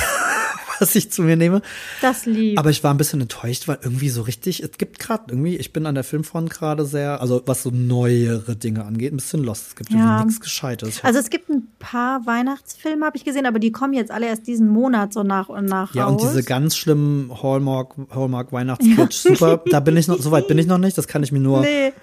[0.80, 1.62] was ich zu mir nehme.
[2.02, 2.58] Das lieb.
[2.60, 5.74] Aber ich war ein bisschen enttäuscht, weil irgendwie so richtig, es gibt gerade irgendwie, ich
[5.74, 9.68] bin an der Filmfront gerade sehr, also was so neuere Dinge angeht, ein bisschen lost.
[9.70, 9.98] Es gibt Ja.
[10.00, 11.04] irgendwie nichts Gescheites.
[11.04, 14.48] Also es gibt ein paar Weihnachtsfilme, habe ich gesehen, aber die kommen jetzt alle erst
[14.48, 16.12] diesen Monat so nach und nach Ja, raus.
[16.14, 20.58] und diese ganz schlimmen Hallmark, Hallmark Weihnachtskitsch, super, da bin ich noch, so weit bin
[20.58, 21.94] ich noch nicht, das kann ich mir nur nee,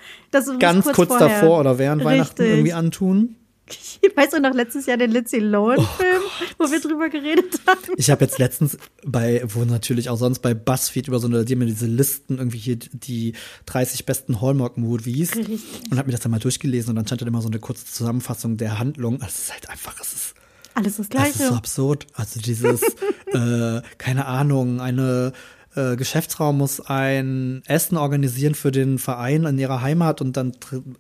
[0.59, 1.29] ganz kurz, vorher.
[1.41, 2.57] davor oder während Weihnachten Richtig.
[2.57, 3.37] irgendwie antun.
[4.17, 6.23] Weißt du noch letztes Jahr den Lindsay Lohan-Film,
[6.59, 7.79] wo wir drüber geredet haben?
[7.97, 11.55] Ich habe jetzt letztens bei, wo natürlich auch sonst bei BuzzFeed über so eine, die
[11.55, 13.33] haben mir diese Listen irgendwie hier die
[13.67, 17.43] 30 besten Hallmark-Movies und habe mir das dann mal durchgelesen und dann stand dann immer
[17.43, 19.15] so eine kurze Zusammenfassung der Handlung.
[19.23, 20.35] Also es ist halt einfach, es ist
[20.75, 21.57] Alles das Das ist so Gleiche.
[21.57, 22.07] absurd.
[22.15, 22.83] Also dieses,
[23.33, 25.33] äh, keine Ahnung, eine
[25.77, 30.53] äh, Geschäftsraum muss ein Essen organisieren für den Verein in ihrer Heimat und dann,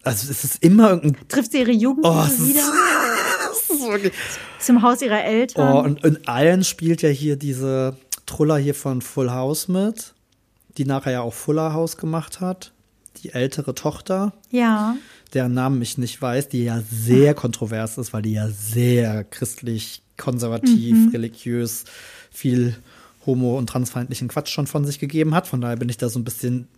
[0.02, 2.62] also es ist immer irgendein, Trifft sie ihre Jugend oh, wieder?
[4.68, 5.74] im Haus ihrer Eltern.
[5.74, 7.96] oh, und in allen spielt ja hier diese
[8.26, 10.14] Truller hier von Full House mit,
[10.76, 12.72] die nachher ja auch Fuller House gemacht hat.
[13.22, 14.96] Die ältere Tochter, ja.
[15.34, 20.02] deren Namen ich nicht weiß, die ja sehr kontrovers ist, weil die ja sehr christlich,
[20.16, 21.84] konservativ, religiös,
[22.30, 22.76] viel
[23.26, 25.46] homo- und transfeindlichen Quatsch schon von sich gegeben hat.
[25.46, 26.68] Von daher bin ich da so ein bisschen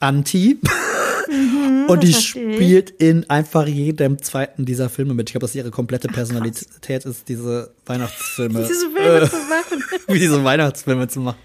[0.00, 0.58] anti.
[1.88, 5.28] und die spielt in einfach jedem zweiten dieser Filme mit.
[5.28, 8.66] Ich glaube, dass ihre komplette Personalität ist, diese Weihnachtsfilme.
[8.68, 9.84] Diese Filme zu machen.
[10.08, 11.38] wie diese Weihnachtsfilme zu machen.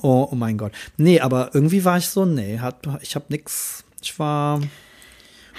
[0.00, 0.72] Oh, oh mein Gott.
[0.96, 3.84] Nee, aber irgendwie war ich so, nee, hat, ich habe nix.
[4.02, 4.60] Ich war.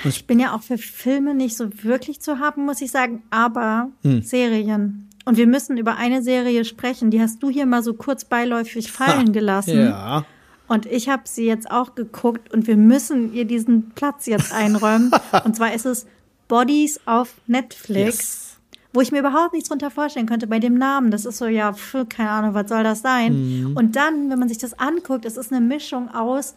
[0.06, 3.90] Ich bin ja auch für Filme nicht so wirklich zu haben, muss ich sagen, aber
[4.04, 4.22] Hm.
[4.22, 5.09] Serien.
[5.26, 8.92] Und wir müssen über eine Serie sprechen, die hast du hier mal so kurz beiläufig
[8.92, 9.80] fallen gelassen.
[9.80, 10.26] Ja.
[10.68, 15.12] Und ich habe sie jetzt auch geguckt und wir müssen ihr diesen Platz jetzt einräumen.
[15.44, 16.06] und zwar ist es
[16.48, 18.18] Bodies auf Netflix.
[18.18, 18.46] Yes.
[18.92, 21.12] Wo ich mir überhaupt nichts drunter vorstellen könnte bei dem Namen.
[21.12, 23.34] Das ist so, ja, pf, keine Ahnung, was soll das sein?
[23.62, 23.78] Mhm.
[23.78, 26.56] Und dann, wenn man sich das anguckt, es ist eine Mischung aus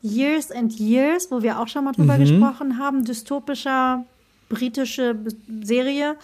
[0.00, 1.96] Years and Years, wo wir auch schon mal Mhm.
[1.96, 4.04] drüber gesprochen haben, dystopischer
[4.48, 5.16] britische
[5.62, 6.16] Serie,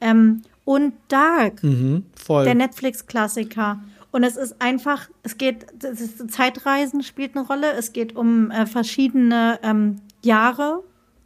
[0.00, 2.44] ähm, und Dark, Mhm, voll.
[2.44, 3.80] der Netflix-Klassiker.
[4.10, 8.50] Und es ist einfach, es geht, das ist, Zeitreisen spielt eine Rolle, es geht um
[8.50, 10.84] äh, verschiedene ähm, Jahre.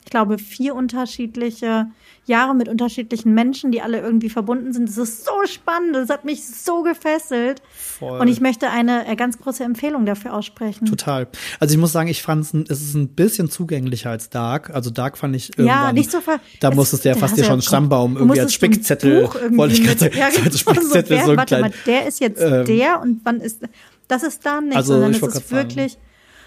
[0.09, 1.88] Ich glaube, vier unterschiedliche
[2.24, 4.88] Jahre mit unterschiedlichen Menschen, die alle irgendwie verbunden sind.
[4.88, 5.94] Das ist so spannend.
[5.94, 7.61] Das hat mich so gefesselt.
[7.76, 8.18] Voll.
[8.18, 10.86] Und ich möchte eine äh, ganz große Empfehlung dafür aussprechen.
[10.86, 11.28] Total.
[11.61, 14.70] Also ich muss sagen, ich fand es ist ein bisschen zugänglicher als Dark.
[14.70, 15.66] Also Dark fand ich irgendwann.
[15.88, 18.40] Ja, nicht so ver Da es- musstest du ja fast dir schon einen Stammbaum irgendwie
[18.40, 21.30] als so Spickzettel, irgendwie wollte ich gerade sagen, ja, so als genau, Spickzettel wer- so
[21.32, 21.61] ein Warte klein.
[21.70, 23.61] mal, der ist jetzt ähm, der und wann ist
[24.09, 25.50] das ist da nicht, Also, sondern es ist sagen.
[25.50, 25.98] wirklich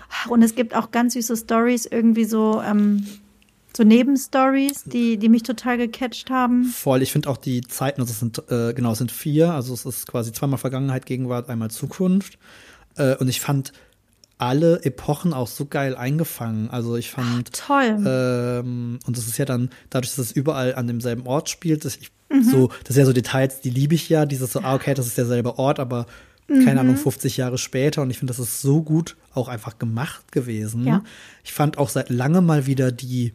[0.10, 3.06] ach, und es gibt auch ganz süße Stories irgendwie so ähm,
[3.76, 6.66] so Nebenstories, die die mich total gecatcht haben.
[6.66, 9.74] Voll, ich finde auch die Zeiten, also es sind, äh, genau, es sind vier, also
[9.74, 12.38] es ist quasi zweimal Vergangenheit, Gegenwart, einmal Zukunft.
[12.98, 13.72] Äh, und ich fand
[14.38, 16.70] alle Epochen auch so geil eingefangen.
[16.72, 18.04] Also ich fand, Toll.
[18.08, 21.96] ähm, und das ist ja dann, dadurch, dass es überall an demselben Ort spielt, dass
[21.98, 22.44] ich Mhm.
[22.44, 25.06] so, das sind ja so Details, die liebe ich ja, dieses so, ah, okay, das
[25.06, 26.06] ist derselbe Ort, aber
[26.48, 26.78] keine Mhm.
[26.80, 28.02] Ahnung, 50 Jahre später.
[28.02, 30.86] Und ich finde, das ist so gut auch einfach gemacht gewesen.
[30.88, 31.04] Ja.
[31.44, 33.34] Ich fand auch seit langem mal wieder die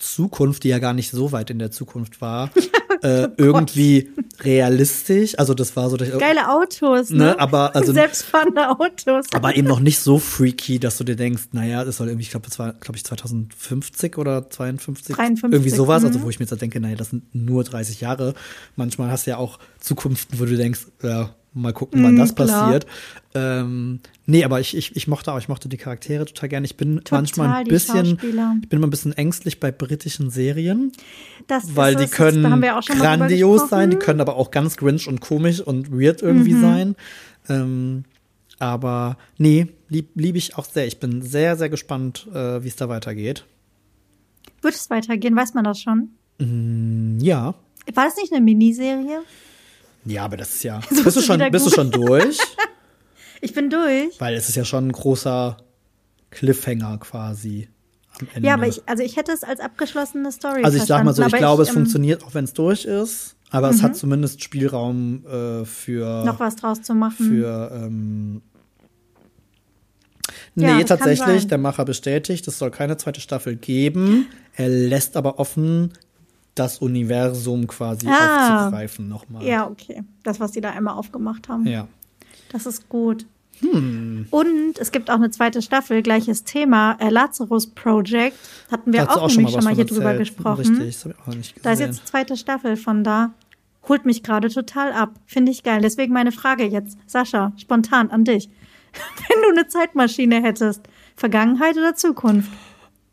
[0.00, 2.50] Zukunft, die ja gar nicht so weit in der Zukunft war,
[3.02, 5.38] äh, irgendwie realistisch.
[5.38, 7.18] Also das war so, dass ich, Geile Autos, ne?
[7.18, 9.26] ne, aber also Selbstfahrende Autos.
[9.32, 12.30] aber eben noch nicht so freaky, dass du dir denkst, naja, das soll irgendwie, ich
[12.30, 15.14] glaube, das war, glaube ich, 2050 oder 52.
[15.14, 16.22] 53, Irgendwie sowas, also mhm.
[16.24, 18.34] wo ich mir jetzt denke, naja, das sind nur 30 Jahre.
[18.76, 22.34] Manchmal hast du ja auch Zukunften, wo du denkst, ja, mal gucken, wann Mhm, das
[22.34, 22.46] klar.
[22.46, 22.86] passiert.
[23.34, 26.64] Ähm, nee, aber ich, ich, ich mochte auch, ich mochte die Charaktere total gerne.
[26.66, 28.06] Ich bin Total, manchmal ein bisschen,
[28.62, 30.92] ich bin immer ein bisschen ängstlich bei britischen Serien,
[31.48, 33.96] Das weil ist die können da haben wir auch schon mal drüber grandios sein, die
[33.96, 36.60] können aber auch ganz grinch und komisch und weird irgendwie Mhm.
[36.60, 36.96] sein.
[37.48, 38.04] Ähm,
[38.58, 40.86] aber nee, lieb, lieb ich auch sehr.
[40.86, 43.44] Ich bin sehr, sehr gespannt, äh, wie es da weitergeht.
[44.62, 45.34] Wird es weitergehen?
[45.34, 46.10] Weiß man das schon?
[47.20, 47.54] Ja.
[47.94, 49.22] War das nicht eine Miniserie?
[50.04, 50.80] Ja, aber das ist ja.
[50.90, 52.38] So bist du schon, bist du schon durch?
[53.42, 54.20] Ich bin durch.
[54.20, 55.56] Weil es ist ja schon ein großer
[56.30, 57.68] Cliffhanger quasi
[58.20, 58.48] am Ende.
[58.48, 61.24] Ja, aber ich, also ich hätte es als abgeschlossene Story also ich sag mal so,
[61.24, 63.36] ich glaube, es ähm, funktioniert, auch wenn es durch ist.
[63.50, 67.16] Aber es hat zumindest Spielraum äh, für Noch was draus zu machen.
[67.26, 68.42] für ähm,
[70.54, 74.28] Ja, Nee, kann tatsächlich, der Macher bestätigt, es soll keine zweite Staffel geben.
[74.54, 75.94] Er lässt aber offen,
[76.60, 78.58] das Universum quasi Ah.
[78.66, 79.42] aufzugreifen nochmal.
[79.44, 80.02] ja, okay.
[80.22, 81.66] Das, was die da einmal aufgemacht haben.
[81.66, 81.88] Ja.
[82.52, 83.26] Das ist gut.
[83.60, 84.26] Hm.
[84.30, 88.36] Und es gibt auch eine zweite Staffel, gleiches Thema, äh, Lazarus Project.
[88.70, 90.60] Hatten wir auch, nämlich schon was mal hier drüber gesprochen.
[90.78, 91.62] Richtig, das habe ich auch nicht gesehen.
[91.64, 93.32] Da ist jetzt die zweite Staffel von da.
[93.88, 95.14] Holt mich gerade total ab.
[95.26, 95.80] Finde ich geil.
[95.82, 98.48] Deswegen meine Frage jetzt, Sascha, spontan an dich.
[99.28, 100.82] Wenn du eine Zeitmaschine hättest,
[101.16, 102.50] Vergangenheit oder Zukunft?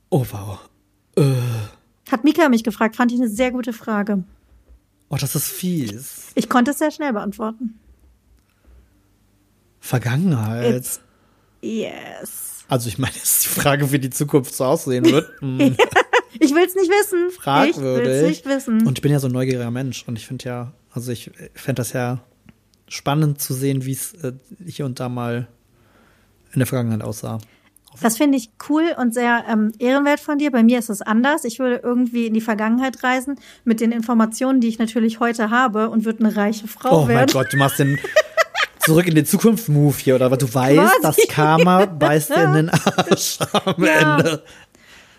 [0.10, 0.60] oh, wow.
[2.12, 4.24] Hat Mika mich gefragt, fand ich eine sehr gute Frage.
[5.10, 6.28] Oh, das ist fies.
[6.36, 7.80] Ich konnte es sehr schnell beantworten.
[9.80, 10.76] Vergangenheit.
[10.76, 11.00] It's
[11.62, 12.66] yes.
[12.68, 15.30] also ich meine, es ist die Frage, wie die Zukunft so aussehen wird.
[15.40, 15.76] Hm,
[16.40, 17.20] Ich will es nicht wissen.
[17.20, 18.28] Ich will es fragwürdig.
[18.28, 18.86] nicht wissen.
[18.86, 21.80] Und ich bin ja so ein neugieriger Mensch und ich finde ja, also ich fände
[21.80, 22.20] das ja
[22.88, 24.34] spannend zu sehen, wie es äh,
[24.66, 25.48] hier und da mal
[26.52, 27.40] in der Vergangenheit aussah.
[28.02, 30.52] Das finde ich cool und sehr ähm, ehrenwert von dir.
[30.52, 31.44] Bei mir ist es anders.
[31.46, 35.90] Ich würde irgendwie in die Vergangenheit reisen mit den Informationen, die ich natürlich heute habe
[35.90, 37.32] und würde eine reiche Frau Oh mein werden.
[37.34, 37.98] Gott, du machst den
[38.80, 40.28] zurück in die Zukunft Move hier, oder?
[40.28, 41.02] Aber du weißt, Quasi.
[41.02, 44.18] das Karma beißt dir in den Arsch am Ja.
[44.18, 44.44] Ende.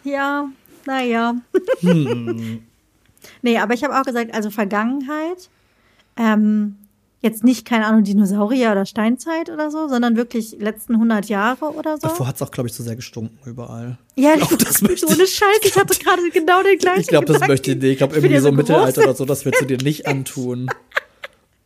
[0.04, 0.48] Ja,
[0.86, 1.34] naja.
[1.80, 2.62] Hm.
[3.42, 5.50] nee, aber ich habe auch gesagt, also Vergangenheit,
[6.16, 6.76] ähm,
[7.20, 11.96] jetzt nicht, keine Ahnung, Dinosaurier oder Steinzeit oder so, sondern wirklich letzten 100 Jahre oder
[11.96, 12.06] so.
[12.08, 13.98] Davor hat es auch, glaube ich, zu sehr gestunken überall.
[14.16, 17.06] ja, ich glaub, das möchte ohne ich- Scheiß, ich hatte gerade genau den gleichen Ich
[17.08, 17.90] glaube, das möchte ich nicht.
[17.92, 20.68] Ich glaube, irgendwie so so Mittelalter oder so, das willst du dir nicht antun.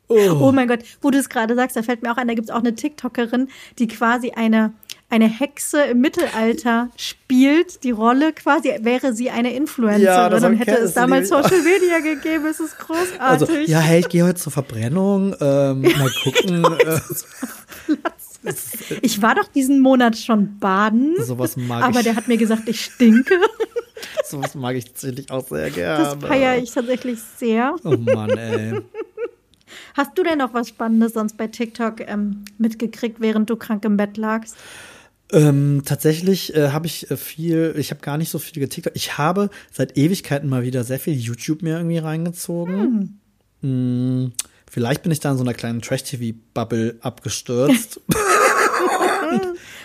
[0.09, 2.49] Oh mein Gott, wo du es gerade sagst, da fällt mir auch ein, da gibt
[2.49, 3.49] es auch eine TikTokerin,
[3.79, 4.75] die quasi eine,
[5.13, 10.79] eine Hexe im Mittelalter spielt, die Rolle quasi, wäre sie eine Influencerin Ja, hab- hätte
[10.83, 11.29] es damals.
[11.29, 13.21] Social Media gegeben, es ist großartig.
[13.21, 15.37] Also, ja, hey, ich gehe heute zur Verbrennung.
[15.41, 16.65] Ähm, mal gucken.
[16.65, 17.01] äh,
[19.03, 22.05] Ich war doch diesen Monat schon baden, sowas mag aber ich.
[22.05, 23.35] der hat mir gesagt, ich stinke.
[24.25, 26.05] Sowas mag ich tatsächlich auch sehr gerne.
[26.05, 27.77] Das feiere ich tatsächlich sehr.
[27.85, 28.81] Oh Mann, ey.
[29.95, 33.97] Hast du denn noch was Spannendes sonst bei TikTok ähm, mitgekriegt, während du krank im
[33.97, 34.57] Bett lagst?
[35.33, 38.93] Ähm, tatsächlich äh, habe ich äh, viel, ich habe gar nicht so viel getiktok.
[38.95, 43.19] Ich habe seit Ewigkeiten mal wieder sehr viel YouTube mir irgendwie reingezogen.
[43.63, 44.27] Mm,
[44.71, 48.01] vielleicht bin ich da in so einer kleinen Trash-TV-Bubble abgestürzt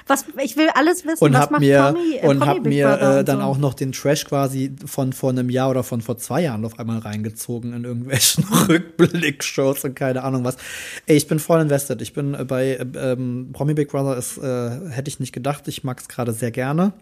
[0.07, 2.69] Was, ich will alles wissen, und was habe macht mir Promi, äh, und habe Big
[2.69, 2.89] mir
[3.19, 3.43] äh, dann so?
[3.43, 6.79] auch noch den Trash quasi von vor einem Jahr oder von vor zwei Jahren auf
[6.79, 10.57] einmal reingezogen in irgendwelchen Rückblickshows und keine Ahnung was.
[11.05, 12.01] Ey, ich bin voll invested.
[12.01, 15.67] Ich bin äh, bei äh, ähm, Promi Big Brother ist äh, hätte ich nicht gedacht.
[15.67, 16.93] Ich mag es gerade sehr gerne.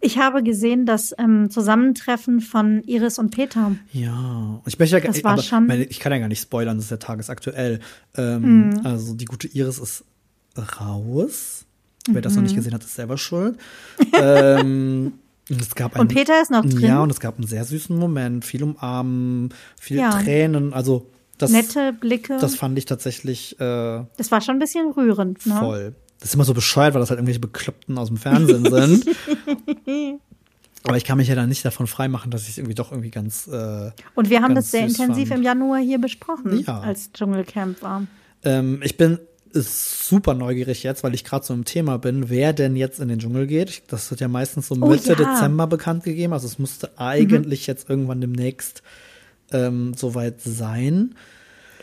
[0.00, 3.72] Ich habe gesehen das ähm, Zusammentreffen von Iris und Peter.
[3.92, 6.76] Ja, ich möchte ja gar- Das war aber schon- ich kann ja gar nicht spoilern,
[6.76, 7.80] das ist ja tagesaktuell.
[8.14, 8.80] Ähm, Mhm.
[8.84, 10.04] Also die gute Iris ist
[10.56, 11.64] raus.
[12.08, 12.44] Wer das noch Mhm.
[12.46, 13.58] nicht gesehen hat, ist selber schuld.
[14.12, 15.14] ähm,
[15.50, 16.80] und es gab Und einen, Peter ist noch drin.
[16.80, 20.10] Ja, und es gab einen sehr süßen Moment, viel Umarmen, viel Ja.
[20.22, 20.72] Tränen.
[20.72, 21.06] Also
[21.38, 22.38] das, Nette Blicke.
[22.40, 25.56] das fand ich tatsächlich äh, das war schon ein bisschen rührend, ne?
[25.58, 25.94] voll.
[26.20, 29.04] Das ist immer so bescheuert, weil das halt irgendwelche Bekloppten aus dem Fernsehen sind.
[30.86, 33.10] Aber ich kann mich ja dann nicht davon freimachen, dass ich es irgendwie doch irgendwie
[33.10, 35.38] ganz äh, Und wir haben das sehr intensiv fand.
[35.40, 36.80] im Januar hier besprochen, Ja.
[36.80, 38.06] als Dschungelcamp war.
[38.42, 39.18] Ähm, ich bin
[39.54, 43.18] super neugierig jetzt, weil ich gerade so im Thema bin, wer denn jetzt in den
[43.20, 43.82] Dschungel geht.
[43.88, 45.14] Das wird ja meistens so Oh, Mitte ja.
[45.14, 46.32] Dezember bekannt gegeben.
[46.32, 48.82] Also es müsste eigentlich jetzt irgendwann demnächst
[49.52, 51.14] ähm, soweit sein.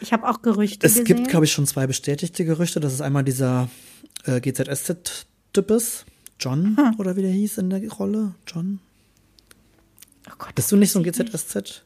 [0.01, 1.05] Ich habe auch Gerüchte Es gesehen.
[1.05, 2.79] gibt, glaube ich, schon zwei bestätigte Gerüchte.
[2.79, 3.69] Das ist einmal dieser
[4.25, 6.05] äh, GZSZ-Typ ist.
[6.39, 6.95] John, Hm.
[6.97, 8.33] oder wie der hieß in der Rolle?
[8.47, 8.79] John?
[10.27, 11.83] oh Gott, Bist du nicht so ein GZSZ?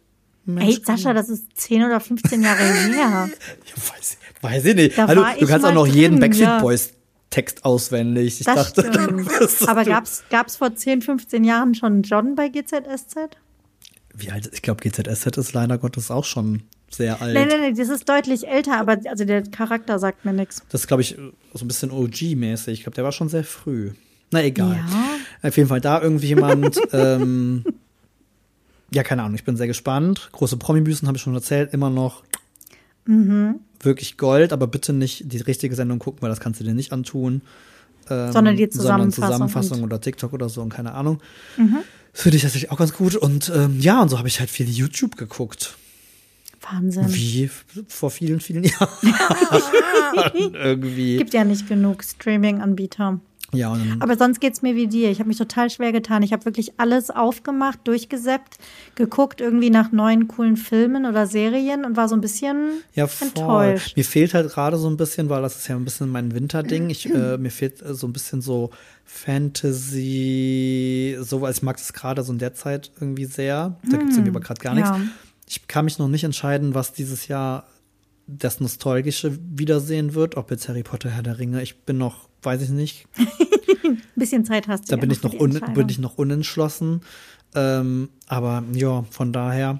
[0.48, 2.90] Ey, Sascha, das ist 10 oder 15 Jahre her.
[2.96, 3.30] Ja,
[3.76, 4.98] weiß, weiß ich nicht.
[4.98, 6.60] Da Hallo, du kannst auch noch jeden drin, Backstreet ja.
[6.62, 6.94] Boys
[7.30, 8.40] Text auswendig.
[8.40, 8.90] Ich Das dachte,
[9.68, 13.16] Aber gab's gab's vor 10, 15 Jahren schon John bei GZSZ?
[14.14, 14.50] Wie alt?
[14.54, 17.34] Ich glaube, GZSZ ist leider Gottes auch schon sehr alt.
[17.34, 20.62] Nein, nein, nein, das ist deutlich älter, aber also der Charakter sagt mir nichts.
[20.70, 21.18] Das ist, glaube ich,
[21.54, 22.70] so ein bisschen OG-mäßig.
[22.70, 23.92] Ich glaube, der war schon sehr früh.
[24.32, 24.78] Na egal.
[24.78, 25.48] Ja.
[25.50, 26.80] Auf jeden Fall da irgendwie jemand.
[26.94, 27.66] ähm,
[28.96, 29.36] ja, keine Ahnung.
[29.36, 30.30] Ich bin sehr gespannt.
[30.32, 31.74] Große Promi-Büßen habe ich schon erzählt.
[31.74, 32.24] Immer noch
[33.06, 33.60] Mhm.
[33.82, 36.92] wirklich Gold, aber bitte nicht die richtige Sendung gucken, weil das kannst du dir nicht
[36.92, 37.42] antun.
[38.10, 41.20] Ähm, Sondern die Sondern Zusammenfassung Zusammenfassung und- oder TikTok oder so und keine Ahnung.
[41.58, 41.78] Mhm.
[42.14, 43.16] Das finde ich tatsächlich auch ganz gut.
[43.16, 45.76] Und ähm, ja, und so habe ich halt viel YouTube geguckt.
[46.72, 47.06] Wahnsinn.
[47.14, 47.50] Wie
[47.88, 49.14] vor vielen, vielen Jahren.
[50.54, 51.18] Irgendwie.
[51.18, 53.20] Gibt ja nicht genug Streaming-Anbieter.
[53.54, 55.12] Ja, Aber sonst geht's mir wie dir.
[55.12, 56.24] Ich habe mich total schwer getan.
[56.24, 58.58] Ich habe wirklich alles aufgemacht, durchgesäppt,
[58.96, 63.28] geguckt irgendwie nach neuen coolen Filmen oder Serien und war so ein bisschen ja, voll.
[63.28, 63.96] enttäuscht.
[63.96, 66.90] Mir fehlt halt gerade so ein bisschen, weil das ist ja ein bisschen mein Winterding.
[66.90, 68.72] Ich, äh, mir fehlt äh, so ein bisschen so
[69.86, 73.76] Fantasy, so, weil ich mag das gerade so in der Zeit irgendwie sehr.
[73.90, 74.90] Da gibt's irgendwie aber gerade gar nichts.
[74.92, 75.08] Hm, Ja.
[75.48, 77.68] Ich kann mich noch nicht entscheiden, was dieses Jahr
[78.28, 81.62] das Nostalgische wiedersehen wird, ob jetzt Harry Potter, Herr der Ringe.
[81.62, 83.06] Ich bin noch, weiß ich nicht,
[83.84, 84.88] Ein bisschen Zeit hast du.
[84.90, 87.02] Da ja bin ich noch, un, bin ich noch unentschlossen.
[87.56, 89.80] Ähm, aber ja, von daher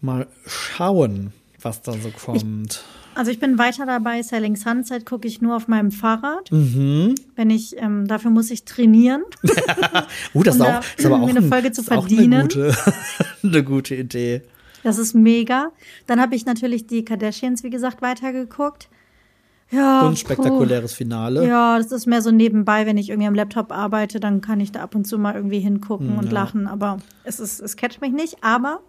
[0.00, 2.82] mal schauen, was da so kommt.
[3.14, 4.22] Also ich bin weiter dabei.
[4.22, 6.50] Selling Sunset gucke ich nur auf meinem Fahrrad.
[6.50, 7.14] mhm.
[7.36, 9.22] Wenn ich, ähm, dafür muss ich trainieren.
[10.34, 12.32] Uh, das ist, Um auch, da ist aber auch, eine ein- Folge zu auch verdienen.
[12.34, 12.76] Eine gute,
[13.42, 14.42] eine gute Idee.
[14.82, 15.70] Das ist mega.
[16.06, 18.88] Dann habe ich natürlich die Kardashians, wie gesagt, weitergeguckt.
[19.74, 20.06] Ja.
[20.06, 21.40] Und spektakuläres Finale.
[21.40, 21.46] Puh.
[21.46, 24.72] Ja, das ist mehr so nebenbei, wenn ich irgendwie am Laptop arbeite, dann kann ich
[24.72, 26.32] da ab und zu mal irgendwie hingucken und Ja.
[26.32, 26.66] lachen.
[26.66, 28.42] Aber es ist, es catcht mich nicht.
[28.42, 28.80] Aber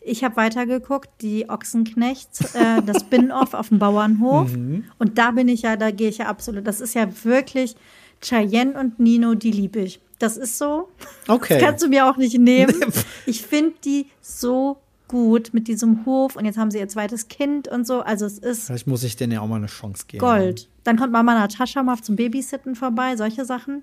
[0.00, 4.52] ich habe weitergeguckt, die Ochsenknechts, äh, das Spin-off auf dem Bauernhof.
[4.56, 4.84] Mhm.
[4.98, 6.66] Und da bin ich ja, da gehe ich ja absolut.
[6.66, 7.74] Das ist ja wirklich
[8.20, 10.00] Cheyenne und Nino, die liebe ich.
[10.18, 10.88] Das ist so.
[11.28, 11.54] Okay.
[11.54, 12.74] Das kannst du mir auch nicht nehmen.
[13.26, 14.78] Ich finde die so
[15.08, 18.00] gut mit diesem Hof und jetzt haben sie ihr zweites Kind und so.
[18.02, 20.20] Also es ist Vielleicht muss ich denen ja auch mal eine Chance geben.
[20.20, 20.68] Gold.
[20.84, 23.82] Dann kommt Mama Natascha mal zum Babysitten vorbei, solche Sachen.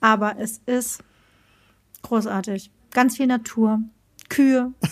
[0.00, 1.02] Aber es ist
[2.02, 2.70] großartig.
[2.92, 3.80] Ganz viel Natur,
[4.28, 4.72] Kühe.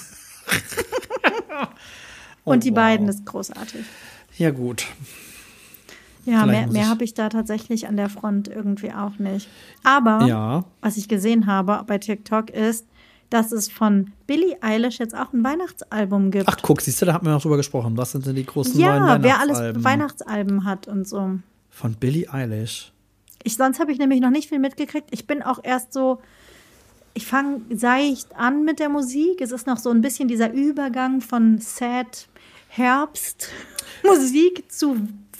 [2.44, 2.76] und die Oh, wow.
[2.76, 3.84] beiden ist großartig.
[4.36, 4.86] Ja, gut.
[6.24, 9.48] Ja, Vielleicht mehr, mehr habe ich da tatsächlich an der Front irgendwie auch nicht.
[9.82, 10.64] Aber Ja.
[10.80, 12.86] was ich gesehen habe bei TikTok ist,
[13.30, 16.48] dass es von Billie Eilish jetzt auch ein Weihnachtsalbum gibt.
[16.48, 17.96] Ach, guck, siehst du, da hatten wir noch drüber gesprochen.
[17.96, 19.84] Was sind denn die großen neuen ja, wer alles Weihnachtsalben?
[19.84, 21.38] Weihnachtsalben hat und so.
[21.70, 22.92] Von Billie Eilish.
[23.44, 25.08] Ich, sonst habe ich nämlich noch nicht viel mitgekriegt.
[25.10, 26.20] Ich bin auch erst so,
[27.14, 29.40] ich fange seicht an mit der Musik.
[29.40, 32.28] Es ist noch so ein bisschen dieser Übergang von Sad
[32.68, 33.48] Herbst
[34.04, 34.96] Musik zu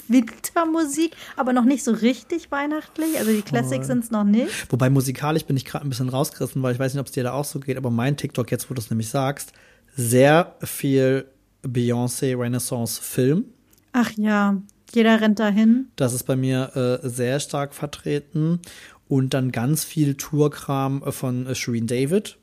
[0.09, 3.19] Wintermusik, aber noch nicht so richtig weihnachtlich.
[3.19, 4.71] Also die Classics sind es noch nicht.
[4.71, 7.25] Wobei musikalisch bin ich gerade ein bisschen rausgerissen, weil ich weiß nicht, ob es dir
[7.25, 9.53] da auch so geht, aber mein TikTok, jetzt wo du es nämlich sagst,
[9.97, 11.27] sehr viel
[11.65, 13.47] Beyoncé Renaissance Film.
[13.93, 14.57] Ach ja,
[14.93, 15.89] jeder rennt dahin.
[15.97, 18.61] Das ist bei mir äh, sehr stark vertreten.
[19.09, 22.37] Und dann ganz viel Tourkram äh, von äh, Shireen David.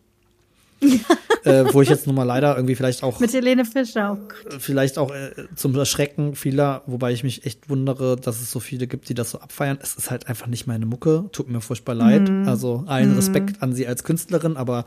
[1.46, 4.18] äh, wo ich jetzt nun mal leider irgendwie vielleicht auch Mit Helene Fischer.
[4.20, 4.62] Oh Gott.
[4.62, 8.88] vielleicht auch äh, zum Erschrecken vieler, wobei ich mich echt wundere, dass es so viele
[8.88, 9.78] gibt, die das so abfeiern.
[9.82, 11.26] Es ist halt einfach nicht meine Mucke.
[11.32, 12.30] Tut mir furchtbar leid.
[12.48, 14.86] Also allen Respekt an sie als Künstlerin, aber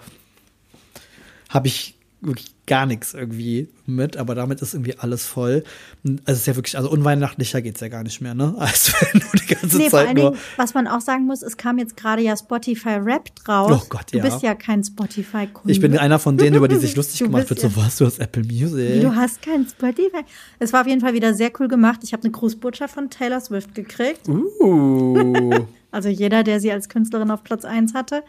[1.48, 5.62] habe ich wirklich gar nichts irgendwie mit, aber damit ist irgendwie alles voll.
[6.04, 8.54] Also es ist ja wirklich, also unweihnachtlicher geht's ja gar nicht mehr, ne?
[8.58, 10.30] Als wenn du die ganze Nee, vor Zeit nur.
[10.32, 13.82] Dingen, was man auch sagen muss, es kam jetzt gerade ja Spotify Rap draus.
[13.82, 14.24] Oh Gott, du ja.
[14.24, 15.70] bist ja kein Spotify-Kunde.
[15.70, 17.60] Ich bin einer von denen, über die sich lustig Du gemacht wird.
[17.60, 19.00] So ja- was, du hast Apple Music.
[19.00, 20.22] Du hast kein Spotify.
[20.58, 22.00] Es war auf jeden Fall wieder sehr cool gemacht.
[22.02, 24.28] Ich habe eine Grußbotschaft von Taylor Swift gekriegt.
[24.28, 25.66] uh.
[25.90, 28.22] Also jeder, der sie als Künstlerin auf Platz 1 hatte.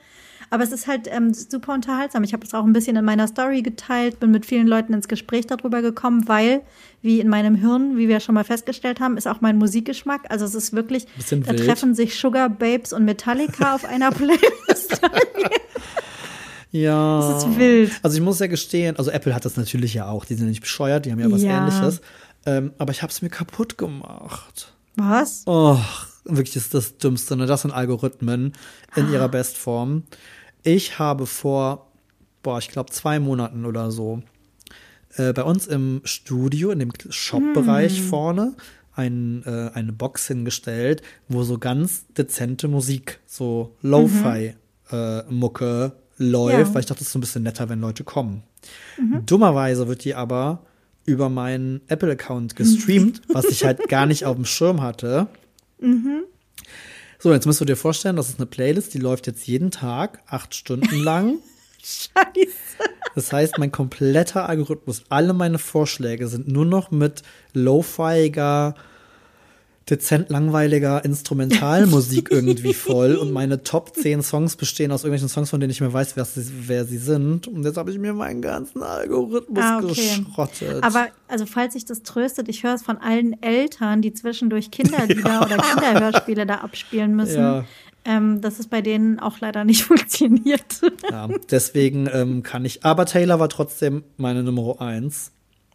[0.51, 2.23] Aber es ist halt ähm, super unterhaltsam.
[2.23, 5.07] Ich habe es auch ein bisschen in meiner Story geteilt, bin mit vielen Leuten ins
[5.07, 6.61] Gespräch darüber gekommen, weil,
[7.01, 10.21] wie in meinem Hirn, wie wir schon mal festgestellt haben, ist auch mein Musikgeschmack.
[10.29, 11.65] Also es ist wirklich, da wild.
[11.65, 15.01] treffen sich Sugar Babes und Metallica auf einer Playlist.
[16.71, 17.19] Ja.
[17.31, 17.91] Das ist wild.
[18.03, 20.25] Also ich muss ja gestehen, also Apple hat das natürlich ja auch.
[20.25, 21.59] Die sind ja nicht bescheuert, die haben ja was Ja.
[21.67, 22.01] ähnliches.
[22.45, 24.73] Ähm, aber ich habe es mir kaputt gemacht.
[24.95, 25.43] Was?
[25.45, 25.77] Oh,
[26.25, 27.35] wirklich ist das Dümmste.
[27.35, 27.45] Ne?
[27.45, 28.53] Das sind Algorithmen
[28.95, 30.03] in ihrer Bestform.
[30.63, 31.87] Ich habe vor,
[32.43, 34.21] boah, ich glaube zwei Monaten oder so,
[35.15, 38.55] äh, bei uns im Studio, in dem Shop-Bereich vorne,
[38.93, 46.73] ein, äh, eine Box hingestellt, wo so ganz dezente Musik, so Lo-Fi-Mucke läuft, Ja.
[46.73, 48.43] weil ich dachte, das ist so ein bisschen netter, wenn Leute kommen.
[49.25, 50.65] Dummerweise wird die aber
[51.05, 55.27] über meinen Apple-Account gestreamt, was ich halt gar nicht auf dem Schirm hatte.
[57.21, 60.21] So, jetzt musst du dir vorstellen, das ist eine Playlist, die läuft jetzt jeden Tag,
[60.27, 61.39] acht Stunden lang.
[61.83, 62.89] Scheiße.
[63.13, 68.73] Das heißt, mein kompletter Algorithmus, alle meine Vorschläge sind nur noch mit lo-fiiger,
[69.89, 75.59] dezent langweiliger Instrumentalmusik irgendwie voll und meine Top 10 Songs bestehen aus irgendwelchen Songs, von
[75.59, 77.47] denen ich mir weiß, wer sie, wer sie sind.
[77.47, 79.87] Und jetzt habe ich mir meinen ganzen Algorithmus Ah, okay.
[79.87, 80.83] geschrottet.
[80.83, 85.41] Aber also falls sich das tröstet, ich höre es von allen Eltern, die zwischendurch Kinderlieder
[85.45, 87.65] oder Kinderhörspiele da abspielen müssen, Ja.
[88.05, 90.81] ähm, dass es bei denen auch leider nicht funktioniert.
[91.09, 95.31] ja, deswegen ähm, kann ich, aber Taylor war trotzdem meine Nummer eins.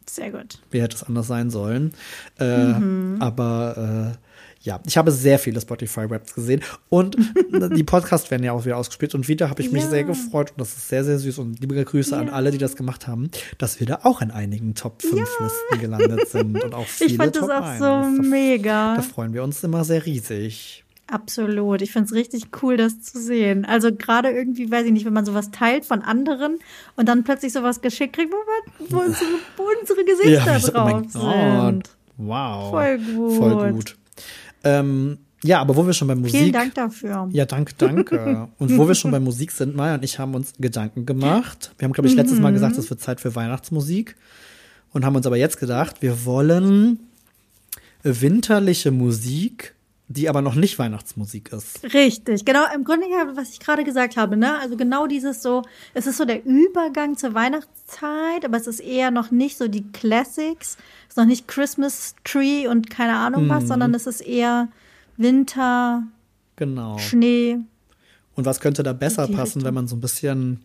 [0.08, 0.58] Sehr gut.
[0.70, 1.92] Wie hätte es anders sein sollen?
[2.38, 2.74] Äh,
[3.20, 4.18] Aber äh,
[4.60, 7.16] ja, ich habe sehr viele Spotify-Raps gesehen und
[7.76, 9.90] die Podcasts werden ja auch wieder ausgespielt und wieder habe ich mich Ja.
[9.90, 12.74] sehr gefreut und das ist sehr, sehr süß und liebe Grüße an alle, die das
[12.76, 16.86] gemacht haben, dass wir da auch in einigen Top 5 Listen gelandet sind und auch
[16.86, 17.78] viele Ich fand das Top auch 1.
[17.78, 18.94] so mega.
[18.96, 20.84] Da freuen wir uns immer sehr riesig.
[21.06, 21.82] Absolut.
[21.82, 23.64] Ich finde es richtig cool, das zu sehen.
[23.66, 26.58] Also gerade irgendwie, weiß ich nicht, wenn man sowas teilt von anderen
[26.96, 30.68] und dann plötzlich sowas geschickt kriegt, wo, man- wo unsere, wo unsere Gesichter ich so,
[30.72, 31.90] oh drauf mein sind.
[32.16, 32.70] Wow.
[32.70, 33.36] Voll gut.
[33.36, 33.96] Voll gut.
[34.64, 36.40] Ähm, ja, aber wo wir schon bei Musik.
[36.40, 37.28] Vielen Dank dafür.
[37.32, 38.48] Ja, danke, danke.
[38.58, 41.74] Und wo wir schon bei Musik sind, Maya und ich haben uns Gedanken gemacht.
[41.76, 42.54] Wir haben, glaube ich, letztes Mal Mhm.
[42.54, 44.16] gesagt, es wird Zeit für Weihnachtsmusik.
[44.94, 46.98] Und haben uns aber jetzt gedacht, wir wollen
[48.02, 49.73] winterliche Musik,
[50.08, 51.82] die aber noch nicht Weihnachtsmusik ist.
[51.94, 52.64] Richtig, genau.
[52.74, 54.58] Im Grunde ja, was ich gerade gesagt habe, ne?
[54.58, 55.62] Also genau dieses so,
[55.94, 59.82] es ist so der Übergang zur Weihnachtszeit, aber es ist eher noch nicht so die
[59.92, 64.68] Classics, es ist noch nicht Christmas Tree und keine Ahnung was, sondern es ist eher
[65.16, 66.02] Winter,
[66.56, 66.98] Genau.
[66.98, 67.58] Schnee.
[68.36, 69.64] Und was könnte da besser passen, Richtung.
[69.64, 70.60] wenn man so ein bisschen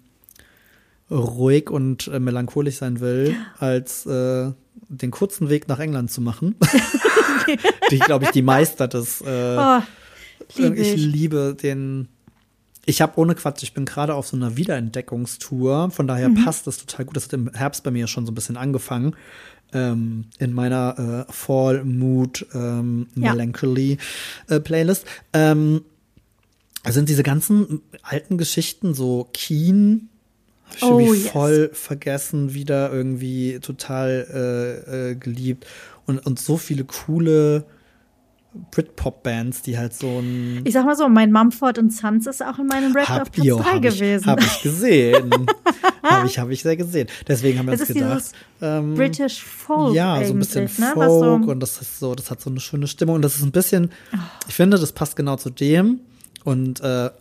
[1.11, 4.51] ruhig und äh, melancholisch sein will, als äh,
[4.89, 6.55] den kurzen Weg nach England zu machen?
[7.91, 9.79] die, glaube ich, die Meister des äh, Oh,
[10.55, 10.95] ich ich.
[10.97, 12.07] liebe den.
[12.85, 16.43] Ich habe ohne Quatsch, ich bin gerade auf so einer Wiederentdeckungstour, von daher Mhm.
[16.45, 17.15] passt das total gut.
[17.17, 19.15] Das hat im Herbst bei mir schon so ein bisschen angefangen.
[19.71, 23.31] Ähm, in meiner äh, Fall Mood ähm, Ja.
[23.33, 23.97] Melancholy
[24.47, 25.05] äh, Playlist.
[25.33, 25.81] Ähm,
[26.87, 30.09] sind diese ganzen alten Geschichten, so Keen,
[30.75, 31.31] ich Oh, irgendwie yes.
[31.31, 34.27] voll vergessen, wieder irgendwie total
[34.89, 35.65] äh, äh, geliebt.
[36.05, 37.65] Und, und so viele coole
[38.71, 42.57] Britpop-Bands, die halt so ein Ich sag mal so, mein Mumford und Sons ist auch
[42.57, 44.25] in meinem Rap auf Platz jo, 3 hab ich, gewesen.
[44.25, 45.45] hab ich gesehen.
[46.03, 47.07] habe ich, hab ich sehr gesehen.
[47.27, 48.23] Deswegen haben wir uns gedacht,
[48.61, 50.91] ähm, British Folk ja, so ein bisschen ne?
[50.93, 53.43] Folk so, und das ist so, das hat so eine schöne Stimmung und das ist
[53.43, 53.91] ein bisschen,
[54.47, 55.99] ich finde, das passt genau zu dem
[56.43, 57.11] und äh,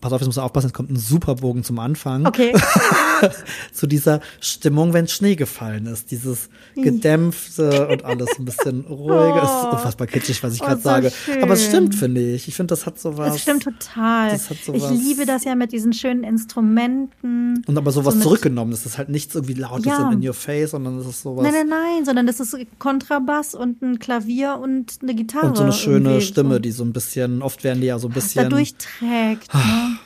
[0.00, 2.26] pass auf, jetzt muss aufpassen, es kommt ein super Bogen zum Anfang.
[2.26, 2.52] okay,
[3.72, 6.10] Zu dieser Stimmung, wenn Schnee gefallen ist.
[6.10, 9.42] Dieses gedämpfte und alles ein bisschen ruhiger.
[9.42, 11.10] Es ist unfassbar kitschig, was ich Oh, gerade so sage.
[11.10, 11.42] schön.
[11.42, 12.48] Aber es stimmt, finde ich.
[12.48, 13.32] Ich finde, das hat sowas.
[13.32, 14.30] das stimmt total.
[14.30, 17.62] das hat ich sowas- liebe das ja mit diesen schönen Instrumenten.
[17.66, 18.70] Und aber sowas So zurückgenommen.
[18.70, 20.10] Das ist halt nichts irgendwie lautes Ja.
[20.10, 21.42] in your face, sondern es ist sowas.
[21.44, 25.46] Nein, nein, nein, sondern das ist Kontrabass und ein Klavier und eine Gitarre.
[25.48, 26.58] und so eine schöne Stimme, so.
[26.60, 28.50] die so ein bisschen, oft werden die ja so ein bisschen.
[28.50, 29.98] durchträgt, ne?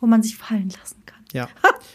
[0.00, 0.96] wo man sich fallen lassen.
[1.32, 1.48] Ja.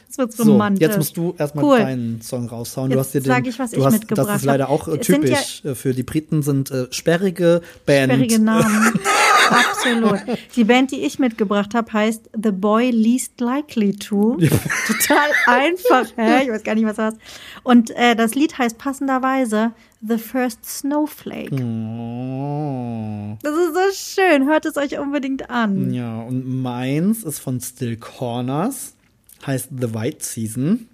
[0.07, 0.81] Das wird So, romantisch.
[0.87, 1.77] jetzt musst du erstmal Cool.
[1.79, 2.89] deinen Song raushauen.
[2.89, 4.69] du Jetzt hast dir den, sag ich, was du ich hast, mitgebracht Das ist leider
[4.69, 8.11] auch äh, typisch äh, für die Briten sind äh, sperrige Band.
[8.11, 8.99] Sperrige Namen.
[9.49, 10.19] Absolut.
[10.55, 14.37] Die Band, die ich mitgebracht habe, heißt The Boy Least Likely To.
[14.87, 16.43] Total einfach, hä?
[16.43, 17.17] Ich weiß gar nicht, was das heißt.
[17.63, 19.71] Und äh, das Lied heißt passenderweise
[20.05, 21.53] The First Snowflake.
[21.53, 23.37] Oh.
[23.41, 24.47] Das ist so schön.
[24.47, 25.93] Hört es euch unbedingt an.
[25.93, 28.93] Ja, und meins ist von Still Corners,
[29.45, 30.87] heißt The White Season.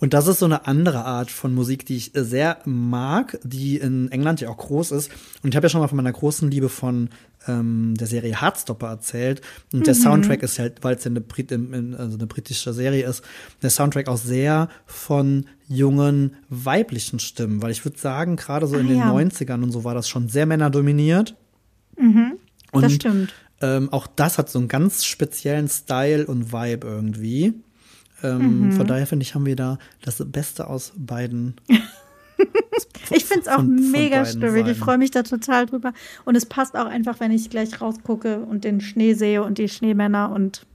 [0.00, 3.76] Und das ist so eine andere Art von Musik, die ich äh, sehr mag, die
[3.76, 5.10] in England ja auch groß ist.
[5.42, 7.10] Und ich habe ja schon mal von meiner großen Liebe von
[7.46, 9.42] ähm, der Serie Heartstopper erzählt.
[9.72, 13.22] Und der Soundtrack ist halt, weil es ja eine, Brit also eine britische Serie ist,
[13.62, 17.62] der Soundtrack auch sehr von jungen weiblichen Stimmen.
[17.62, 19.12] Weil ich würde sagen, gerade so in Ah, den ja.
[19.12, 21.36] 90ern und so war das schon sehr männerdominiert.
[22.72, 23.32] Und das stimmt.
[23.60, 27.54] Ähm, auch das hat so einen ganz speziellen Style und Vibe irgendwie.
[28.22, 28.72] Ähm, Mhm.
[28.72, 31.54] Von daher finde ich, haben wir da das Beste aus beiden.
[33.10, 34.66] Ich finde es auch von- mega stimmig.
[34.66, 35.92] Ich freue mich da total drüber.
[36.24, 39.68] Und es passt auch einfach, wenn ich gleich rausgucke und den Schnee sehe und die
[39.68, 40.66] Schneemänner und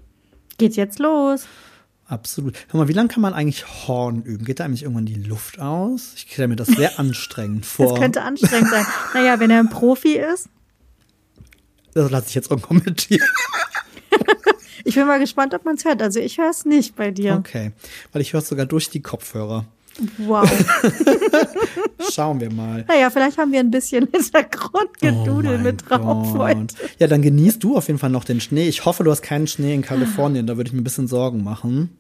[0.58, 1.46] geht jetzt los.
[2.08, 2.56] Absolut.
[2.70, 4.46] Hör mal, wie lange kann man eigentlich Horn üben?
[4.46, 6.14] Geht da eigentlich irgendwann die Luft aus?
[6.16, 7.90] Ich stelle mir das sehr anstrengend vor.
[7.94, 8.86] Das könnte anstrengend sein.
[9.14, 10.48] Naja, wenn er ein Profi ist.
[11.94, 13.22] Das lasse ich jetzt unkommentiert.
[14.86, 16.02] Ich bin mal gespannt, ob man es hört.
[16.02, 17.36] Also ich höre es nicht bei dir.
[17.36, 17.74] Okay.
[18.12, 19.66] Weil ich höre es sogar durch die Kopfhörer.
[20.18, 20.50] Wow.
[22.12, 22.86] Schauen wir mal.
[22.88, 26.40] naja, vielleicht haben wir ein bisschen Hintergrundgedudel Oh mit drauf Gott.
[26.40, 26.76] heute.
[26.98, 28.68] Ja, dann genießt du auf jeden Fall noch den Schnee.
[28.68, 30.48] Ich hoffe, du hast keinen Schnee in Kalifornien.
[30.48, 31.96] Da würde ich mir ein bisschen Sorgen machen.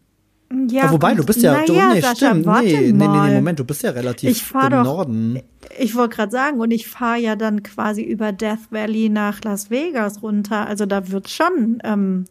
[0.52, 3.60] Ja, Ja, wobei, du bist ja, du, naja, nee, Sascha, stimmt, nee, nee, nee, Moment,
[3.60, 5.40] du bist ja relativ Ich fahr im doch- Norden.
[5.78, 9.70] Ich wollte gerade sagen, und ich fahre ja dann quasi über Death Valley nach Las
[9.70, 10.66] Vegas runter.
[10.68, 12.26] Also da wird schon ähm,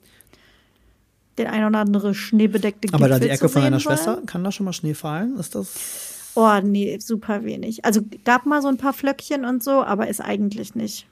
[1.39, 3.97] den ein oder andere schneebedeckte Aber da Gipfel die Ecke von deiner sein.
[3.97, 5.39] Schwester, kann da schon mal Schnee fallen?
[5.39, 6.33] Ist das?
[6.35, 7.85] Oh, nee, super wenig.
[7.85, 11.07] Also gab mal so ein paar Flöckchen und so, aber ist eigentlich nicht.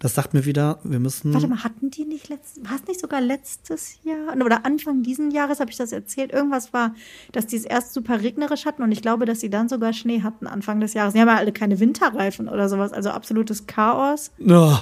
[0.00, 1.34] Das sagt mir wieder, wir müssen.
[1.34, 5.32] Warte mal, hatten die nicht letztes, war es nicht sogar letztes Jahr oder Anfang diesen
[5.32, 6.32] Jahres habe ich das erzählt?
[6.32, 6.94] Irgendwas war,
[7.32, 10.22] dass die es erst super regnerisch hatten und ich glaube, dass sie dann sogar Schnee
[10.22, 11.14] hatten Anfang des Jahres.
[11.14, 14.30] Die haben ja alle keine Winterreifen oder sowas, also absolutes Chaos.
[14.46, 14.76] Oh.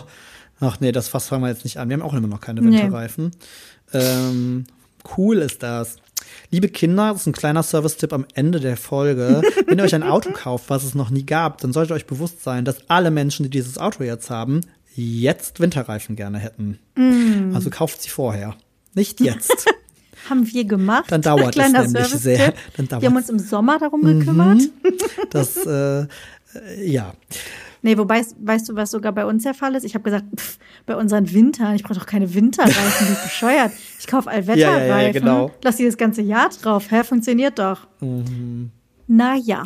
[0.60, 1.88] Ach nee, das Fass fangen wir jetzt nicht an.
[1.88, 2.82] Wir haben auch immer noch keine Nee.
[2.82, 3.30] Winterreifen.
[3.92, 4.64] Ähm,
[5.16, 5.96] cool ist das.
[6.50, 9.42] Liebe Kinder, das ist ein kleiner Service-Tipp am Ende der Folge.
[9.66, 12.06] Wenn ihr euch ein Auto kauft, was es noch nie gab, dann solltet ihr euch
[12.06, 14.62] bewusst sein, dass alle Menschen, die dieses Auto jetzt haben,
[14.96, 16.78] jetzt Winterreifen gerne hätten.
[16.96, 17.54] Mm.
[17.54, 18.56] Also kauft sie vorher.
[18.94, 19.66] Nicht jetzt.
[20.30, 21.04] Haben wir gemacht.
[21.12, 22.20] Dann dauert es Kleiner nämlich Service-Tipp.
[22.20, 22.54] sehr.
[22.88, 24.62] Dann Wir haben uns im Sommer darum gekümmert.
[25.30, 26.06] das, äh,
[26.84, 27.12] ja.
[27.82, 29.84] Nee, wobei, weißt du, was sogar bei uns der Fall ist?
[29.84, 33.70] Ich habe gesagt, pff, bei unseren Wintern, ich brauche doch keine Winterreifen, die bescheuert.
[34.00, 34.88] Ich kaufe Allwetterreifen.
[34.88, 35.52] Ja, ja, ja, genau.
[35.62, 36.90] Lass die das ganze Jahr drauf.
[36.90, 37.86] Hä, funktioniert doch.
[38.00, 38.70] Mhm.
[39.06, 39.62] Naja,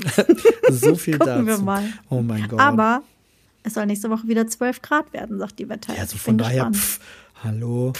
[0.69, 1.47] So viel Gucken dazu.
[1.47, 1.85] wir mal.
[2.11, 2.61] Oh mein Gott.
[2.61, 3.03] aber
[3.63, 5.95] es soll nächste Woche wieder 12 Grad werden, sagt die Wetter.
[5.95, 7.01] ja, also von daher, pff,
[7.45, 7.93] hallo.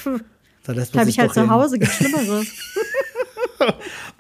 [0.65, 1.49] Da lässt man Bleib sich ich halt zu.
[1.49, 2.47] Hause, gibt Schlimmeres.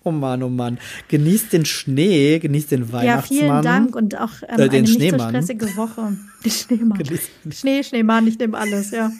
[0.04, 0.78] Oh Mann, oh Mann.
[1.08, 3.38] Genießt den Schnee, genießt den ja, Weihnachtsmann.
[3.38, 6.16] vielen Dank und auch ähm, Äh, den eine nicht so stressige Woche.
[6.44, 6.98] Den Schneemann.
[6.98, 9.10] Genießt- Schnee, Schneemann, ich nehme alles, ja.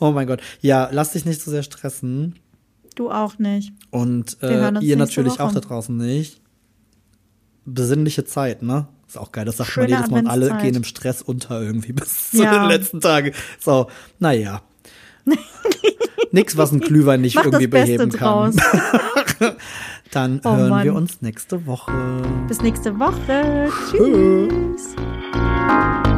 [0.00, 0.40] Oh mein Gott.
[0.60, 2.34] Ja, lass dich nicht so sehr stressen.
[2.96, 3.72] Du auch nicht.
[3.90, 5.54] Und äh, ihr natürlich auch Woche.
[5.54, 6.40] da draußen nicht.
[7.64, 8.88] Besinnliche Zeit, ne?
[9.14, 9.44] Ist auch geil.
[9.44, 12.42] Das sagt Schöne man jedes Mal und alle gehen im Stress unter irgendwie bis zu
[12.42, 12.58] Ja.
[12.58, 13.30] den letzten Tagen.
[13.60, 13.86] So,
[14.18, 14.62] naja.
[16.32, 18.56] Nix, was ein Glühwein nicht Mach irgendwie beheben kann.
[20.10, 20.84] Dann Oh hören Mann.
[20.84, 21.92] wir uns nächste Woche.
[22.48, 23.68] Bis nächste Woche.
[23.92, 24.96] Tschüss.
[24.96, 26.13] Tschüss.